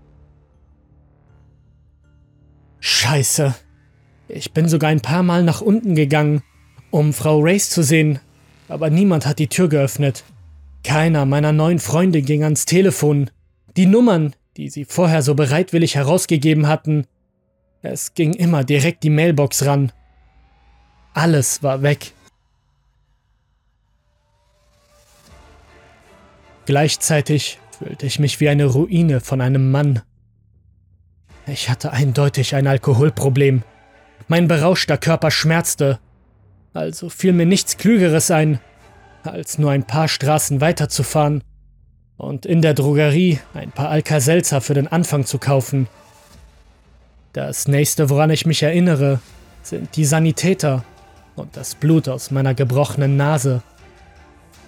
Scheiße. 2.79 3.55
Ich 4.27 4.51
bin 4.51 4.67
sogar 4.67 4.89
ein 4.89 5.01
paar 5.01 5.23
Mal 5.23 5.43
nach 5.43 5.61
unten 5.61 5.95
gegangen, 5.95 6.43
um 6.91 7.13
Frau 7.13 7.39
Race 7.41 7.69
zu 7.69 7.81
sehen, 7.81 8.19
aber 8.67 8.89
niemand 8.89 9.25
hat 9.25 9.39
die 9.39 9.47
Tür 9.47 9.69
geöffnet. 9.69 10.25
Keiner 10.83 11.25
meiner 11.25 11.53
neuen 11.53 11.79
Freunde 11.79 12.21
ging 12.21 12.43
ans 12.43 12.65
Telefon. 12.65 13.29
Die 13.77 13.85
Nummern, 13.85 14.35
die 14.57 14.69
sie 14.69 14.85
vorher 14.85 15.21
so 15.21 15.35
bereitwillig 15.35 15.95
herausgegeben 15.95 16.67
hatten, 16.67 17.07
es 17.81 18.13
ging 18.13 18.33
immer 18.33 18.63
direkt 18.63 19.03
die 19.03 19.09
Mailbox 19.09 19.65
ran. 19.65 19.91
Alles 21.13 21.63
war 21.63 21.81
weg. 21.81 22.13
Gleichzeitig 26.65 27.59
fühlte 27.77 28.05
ich 28.05 28.19
mich 28.19 28.39
wie 28.39 28.47
eine 28.47 28.65
Ruine 28.65 29.19
von 29.19 29.41
einem 29.41 29.69
Mann. 29.69 30.01
Ich 31.45 31.69
hatte 31.69 31.91
eindeutig 31.91 32.55
ein 32.55 32.67
Alkoholproblem. 32.67 33.63
Mein 34.29 34.47
berauschter 34.47 34.97
Körper 34.97 35.29
schmerzte. 35.29 35.99
Also 36.73 37.09
fiel 37.09 37.33
mir 37.33 37.45
nichts 37.45 37.77
Klügeres 37.77 38.31
ein, 38.31 38.61
als 39.23 39.57
nur 39.57 39.71
ein 39.71 39.85
paar 39.85 40.07
Straßen 40.07 40.61
weiterzufahren 40.61 41.43
und 42.17 42.45
in 42.45 42.61
der 42.61 42.73
Drogerie 42.73 43.39
ein 43.53 43.71
paar 43.71 43.89
Alka-Seltzer 43.89 44.61
für 44.61 44.73
den 44.73 44.87
Anfang 44.87 45.25
zu 45.25 45.39
kaufen. 45.39 45.87
Das 47.33 47.67
nächste, 47.67 48.09
woran 48.09 48.29
ich 48.29 48.45
mich 48.45 48.63
erinnere, 48.63 49.19
sind 49.63 49.95
die 49.95 50.05
Sanitäter 50.05 50.83
und 51.35 51.57
das 51.57 51.75
Blut 51.75 52.07
aus 52.07 52.31
meiner 52.31 52.53
gebrochenen 52.53 53.17
Nase. 53.17 53.63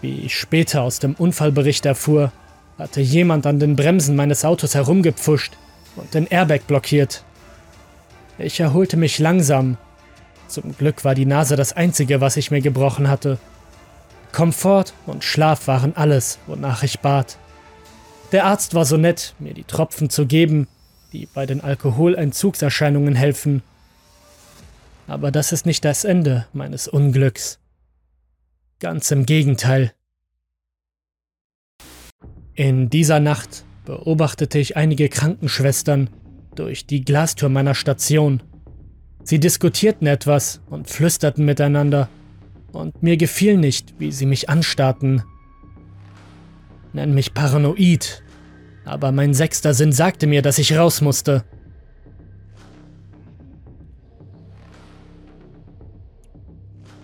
Wie 0.01 0.21
ich 0.21 0.37
später 0.37 0.81
aus 0.81 0.99
dem 0.99 1.13
Unfallbericht 1.13 1.85
erfuhr, 1.85 2.31
hatte 2.77 3.01
jemand 3.01 3.45
an 3.45 3.59
den 3.59 3.75
Bremsen 3.75 4.15
meines 4.15 4.43
Autos 4.43 4.75
herumgepfuscht 4.75 5.53
und 5.95 6.13
den 6.13 6.27
Airbag 6.27 6.67
blockiert. 6.67 7.23
Ich 8.37 8.59
erholte 8.59 8.97
mich 8.97 9.19
langsam. 9.19 9.77
Zum 10.47 10.75
Glück 10.77 11.05
war 11.05 11.15
die 11.15 11.25
Nase 11.25 11.55
das 11.55 11.73
Einzige, 11.73 12.19
was 12.19 12.37
ich 12.37 12.51
mir 12.51 12.61
gebrochen 12.61 13.09
hatte. 13.09 13.37
Komfort 14.31 14.93
und 15.05 15.23
Schlaf 15.23 15.67
waren 15.67 15.95
alles, 15.95 16.39
wonach 16.47 16.83
ich 16.83 16.99
bat. 16.99 17.37
Der 18.31 18.45
Arzt 18.45 18.73
war 18.73 18.85
so 18.85 18.97
nett, 18.97 19.35
mir 19.39 19.53
die 19.53 19.63
Tropfen 19.63 20.09
zu 20.09 20.25
geben, 20.25 20.67
die 21.13 21.27
bei 21.27 21.45
den 21.45 21.61
Alkoholentzugserscheinungen 21.61 23.15
helfen. 23.15 23.63
Aber 25.07 25.31
das 25.31 25.51
ist 25.51 25.65
nicht 25.65 25.85
das 25.85 26.03
Ende 26.03 26.47
meines 26.51 26.87
Unglücks. 26.87 27.59
Ganz 28.79 29.11
im 29.11 29.25
Gegenteil. 29.25 29.93
In 32.55 32.89
dieser 32.89 33.19
Nacht 33.19 33.63
beobachtete 33.85 34.59
ich 34.59 34.75
einige 34.75 35.09
Krankenschwestern 35.09 36.09
durch 36.55 36.87
die 36.87 37.03
Glastür 37.03 37.49
meiner 37.49 37.75
Station. 37.75 38.41
Sie 39.23 39.39
diskutierten 39.39 40.07
etwas 40.07 40.61
und 40.69 40.89
flüsterten 40.89 41.45
miteinander, 41.45 42.09
und 42.75 43.01
mir 43.01 43.17
gefiel 43.17 43.57
nicht, 43.57 43.95
wie 43.99 44.11
sie 44.11 44.25
mich 44.25 44.49
anstarrten. 44.49 45.23
Nenn 46.93 47.13
mich 47.13 47.33
paranoid, 47.33 48.23
aber 48.85 49.11
mein 49.11 49.33
sechster 49.33 49.73
Sinn 49.73 49.91
sagte 49.91 50.27
mir, 50.27 50.41
dass 50.41 50.59
ich 50.59 50.77
raus 50.77 51.01
musste. 51.01 51.43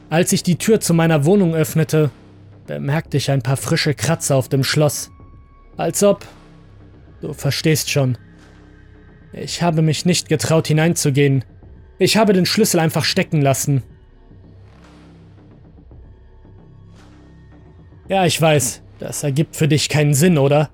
Als 0.10 0.34
ich 0.34 0.44
die 0.44 0.58
Tür 0.58 0.82
zu 0.82 0.94
meiner 0.94 1.24
Wohnung 1.26 1.56
öffnete, 1.56 2.12
bemerkte 2.68 3.18
ich 3.18 3.32
ein 3.32 3.42
paar 3.42 3.58
frische 3.58 3.94
Kratzer 3.94 4.36
auf 4.36 4.50
dem 4.50 4.64
Schloss. 4.64 5.10
Als 5.78 6.04
ob... 6.04 6.26
Du 7.22 7.34
verstehst 7.34 7.90
schon. 7.92 8.18
Ich 9.32 9.62
habe 9.62 9.84
mich 9.84 10.06
nicht 10.06 10.28
getraut 10.28 10.68
hineinzugehen. 10.68 11.46
Ich 12.00 12.18
habe 12.18 12.34
den 12.34 12.48
Schlüssel 12.48 12.80
einfach 12.80 13.04
stecken 13.04 13.42
lassen. 13.42 13.84
Ja, 18.08 18.26
ich 18.26 18.42
weiß, 18.42 18.82
das 19.00 19.24
ergibt 19.24 19.56
für 19.56 19.68
dich 19.68 19.90
keinen 19.90 20.14
Sinn, 20.14 20.38
oder? 20.38 20.70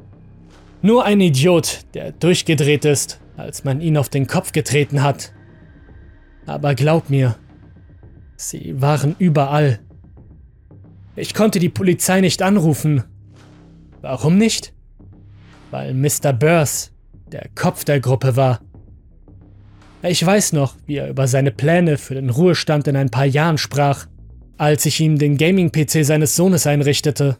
Nur 0.82 1.06
ein 1.06 1.22
Idiot, 1.22 1.82
der 1.94 2.12
durchgedreht 2.12 2.86
ist, 2.86 3.20
als 3.36 3.64
man 3.64 3.82
ihn 3.82 3.98
auf 3.98 4.10
den 4.10 4.28
Kopf 4.28 4.52
getreten 4.52 5.04
hat. 5.04 5.34
Aber 6.46 6.76
glaub 6.76 7.10
mir, 7.10 7.36
sie 8.36 8.82
waren 8.82 9.16
überall. 9.20 9.80
Ich 11.16 11.34
konnte 11.34 11.60
die 11.60 11.70
Polizei 11.70 12.22
nicht 12.22 12.42
anrufen. 12.42 13.04
Warum 14.02 14.38
nicht? 14.38 14.74
Weil 15.72 15.94
Mr. 15.94 16.32
Burrs 16.34 16.92
der 17.32 17.50
Kopf 17.56 17.84
der 17.84 18.00
Gruppe 18.00 18.36
war. 18.36 18.62
Ich 20.02 20.26
weiß 20.26 20.54
noch, 20.54 20.76
wie 20.86 20.98
er 20.98 21.10
über 21.10 21.28
seine 21.28 21.52
Pläne 21.52 21.98
für 21.98 22.16
den 22.16 22.30
Ruhestand 22.30 22.88
in 22.88 22.96
ein 22.96 23.10
paar 23.10 23.26
Jahren 23.26 23.58
sprach, 23.58 24.08
als 24.58 24.86
ich 24.86 25.00
ihm 25.00 25.18
den 25.18 25.38
Gaming-PC 25.38 26.04
seines 26.04 26.36
Sohnes 26.36 26.68
einrichtete. 26.68 27.38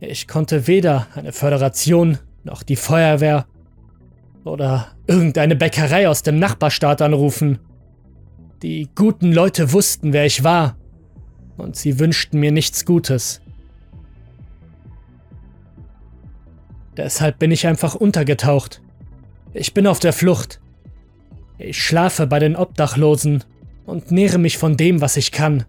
Ich 0.00 0.28
konnte 0.28 0.66
weder 0.66 1.06
eine 1.14 1.32
Föderation 1.32 2.18
noch 2.44 2.62
die 2.62 2.76
Feuerwehr 2.76 3.46
oder 4.44 4.88
irgendeine 5.06 5.56
Bäckerei 5.56 6.08
aus 6.08 6.22
dem 6.22 6.38
Nachbarstaat 6.38 7.02
anrufen. 7.02 7.58
Die 8.62 8.88
guten 8.94 9.32
Leute 9.32 9.72
wussten, 9.72 10.12
wer 10.12 10.24
ich 10.24 10.44
war, 10.44 10.76
und 11.56 11.76
sie 11.76 11.98
wünschten 11.98 12.40
mir 12.40 12.52
nichts 12.52 12.84
Gutes. 12.84 13.40
Deshalb 16.96 17.38
bin 17.38 17.50
ich 17.50 17.66
einfach 17.66 17.94
untergetaucht. 17.94 18.82
Ich 19.52 19.74
bin 19.74 19.86
auf 19.86 20.00
der 20.00 20.12
Flucht. 20.12 20.60
Ich 21.58 21.82
schlafe 21.82 22.26
bei 22.26 22.38
den 22.38 22.56
Obdachlosen 22.56 23.44
und 23.86 24.10
nähre 24.10 24.38
mich 24.38 24.58
von 24.58 24.76
dem, 24.76 25.00
was 25.00 25.16
ich 25.16 25.32
kann. 25.32 25.64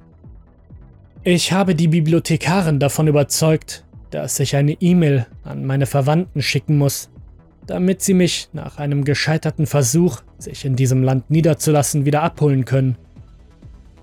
Ich 1.24 1.52
habe 1.52 1.76
die 1.76 1.90
Bibliothekarin 1.90 2.80
davon 2.80 3.08
überzeugt, 3.08 3.84
dass 4.10 4.40
ich 4.40 4.56
eine 4.56 4.78
E-Mail 4.80 5.28
an 5.44 5.66
meine 5.66 5.86
Verwandten 5.86 6.42
schicken 6.42 6.78
muss, 6.78 7.10
damit 7.68 8.02
sie 8.02 8.14
mich 8.14 8.48
nach 8.54 8.78
einem 8.78 9.04
gescheiterten 9.04 9.66
Versuch, 9.66 10.22
sich 10.38 10.64
in 10.64 10.78
diesem 10.78 11.04
Land 11.04 11.30
niederzulassen, 11.30 12.06
wieder 12.06 12.24
abholen 12.24 12.64
können. 12.64 12.98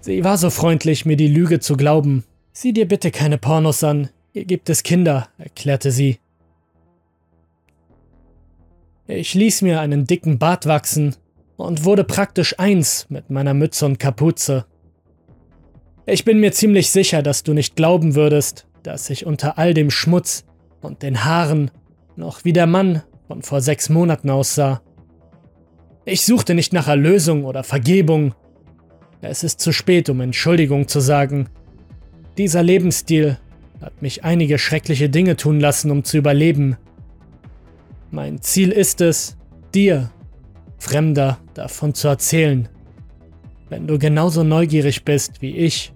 Sie 0.00 0.24
war 0.24 0.36
so 0.36 0.50
freundlich, 0.50 1.06
mir 1.06 1.16
die 1.16 1.26
Lüge 1.26 1.58
zu 1.58 1.76
glauben. 1.76 2.22
Sieh 2.52 2.74
dir 2.74 2.86
bitte 2.86 3.10
keine 3.10 3.38
Pornos 3.38 3.82
an, 3.82 4.10
hier 4.32 4.44
gibt 4.44 4.68
es 4.68 4.82
Kinder, 4.82 5.28
erklärte 5.38 5.90
sie. 5.90 6.18
Ich 9.06 9.32
ließ 9.32 9.62
mir 9.62 9.80
einen 9.80 10.06
dicken 10.06 10.38
Bart 10.38 10.66
wachsen 10.66 11.16
und 11.56 11.84
wurde 11.84 12.04
praktisch 12.04 12.58
eins 12.58 13.06
mit 13.08 13.30
meiner 13.30 13.54
Mütze 13.54 13.86
und 13.86 13.98
Kapuze. 13.98 14.66
Ich 16.08 16.24
bin 16.24 16.38
mir 16.38 16.52
ziemlich 16.52 16.92
sicher, 16.92 17.20
dass 17.20 17.42
du 17.42 17.52
nicht 17.52 17.74
glauben 17.74 18.14
würdest, 18.14 18.68
dass 18.84 19.10
ich 19.10 19.26
unter 19.26 19.58
all 19.58 19.74
dem 19.74 19.90
Schmutz 19.90 20.44
und 20.80 21.02
den 21.02 21.24
Haaren 21.24 21.72
noch 22.14 22.44
wie 22.44 22.52
der 22.52 22.68
Mann 22.68 23.02
von 23.26 23.42
vor 23.42 23.60
sechs 23.60 23.88
Monaten 23.88 24.30
aussah. 24.30 24.82
Ich 26.04 26.24
suchte 26.24 26.54
nicht 26.54 26.72
nach 26.72 26.86
Erlösung 26.86 27.44
oder 27.44 27.64
Vergebung. 27.64 28.36
Es 29.20 29.42
ist 29.42 29.58
zu 29.58 29.72
spät, 29.72 30.08
um 30.08 30.20
Entschuldigung 30.20 30.86
zu 30.86 31.00
sagen. 31.00 31.48
Dieser 32.38 32.62
Lebensstil 32.62 33.38
hat 33.80 34.00
mich 34.00 34.22
einige 34.22 34.58
schreckliche 34.58 35.10
Dinge 35.10 35.34
tun 35.34 35.58
lassen, 35.58 35.90
um 35.90 36.04
zu 36.04 36.18
überleben. 36.18 36.76
Mein 38.12 38.40
Ziel 38.42 38.70
ist 38.70 39.00
es, 39.00 39.36
dir, 39.74 40.12
Fremder, 40.78 41.38
davon 41.54 41.94
zu 41.94 42.06
erzählen. 42.06 42.68
Wenn 43.68 43.88
du 43.88 43.98
genauso 43.98 44.44
neugierig 44.44 45.04
bist 45.04 45.42
wie 45.42 45.56
ich 45.56 45.92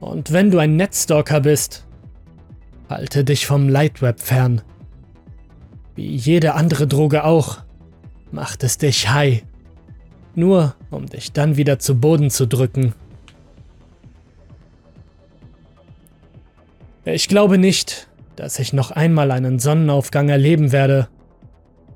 und 0.00 0.32
wenn 0.32 0.50
du 0.50 0.58
ein 0.58 0.76
Netstalker 0.76 1.40
bist, 1.40 1.86
halte 2.88 3.24
dich 3.24 3.46
vom 3.46 3.68
Lightweb 3.68 4.20
fern. 4.20 4.62
Wie 5.94 6.14
jede 6.14 6.54
andere 6.54 6.86
Droge 6.86 7.24
auch, 7.24 7.58
macht 8.30 8.62
es 8.62 8.78
dich 8.78 9.10
high. 9.10 9.42
Nur 10.34 10.74
um 10.90 11.06
dich 11.06 11.32
dann 11.32 11.56
wieder 11.56 11.78
zu 11.78 11.98
Boden 11.98 12.30
zu 12.30 12.46
drücken. 12.46 12.94
Ich 17.04 17.28
glaube 17.28 17.58
nicht, 17.58 18.08
dass 18.36 18.58
ich 18.58 18.72
noch 18.72 18.92
einmal 18.92 19.30
einen 19.32 19.58
Sonnenaufgang 19.58 20.28
erleben 20.28 20.70
werde. 20.72 21.08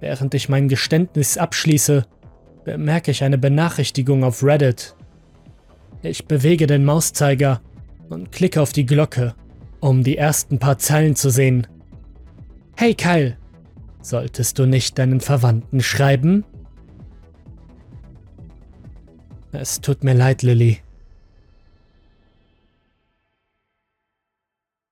Während 0.01 0.35
ich 0.35 0.49
mein 0.49 0.69
Geständnis 0.69 1.39
abschließe, 1.39 2.05
bemerke 2.65 3.13
ich 3.13 3.23
eine 3.23 3.39
Benachrichtigung 3.39 4.25
auf 4.25 4.43
Reddit. 4.43 4.97
Ich 6.03 6.27
bewege 6.27 6.67
den 6.67 6.85
Mauszeiger 6.85 7.61
und 8.09 8.33
klicke 8.33 8.61
auf 8.61 8.73
die 8.73 8.87
Glocke, 8.87 9.35
um 9.81 10.03
die 10.03 10.17
ersten 10.17 10.59
paar 10.59 10.79
Zeilen 10.79 11.17
zu 11.17 11.31
sehen. 11.31 11.67
Hey 12.77 12.95
Kyle, 12.95 13.37
solltest 14.01 14.59
du 14.59 14.67
nicht 14.67 14.99
deinen 14.99 15.21
Verwandten 15.21 15.81
schreiben? 15.81 16.45
Es 19.53 19.81
tut 19.81 20.03
mir 20.03 20.15
leid, 20.15 20.43
Lilly. 20.43 20.79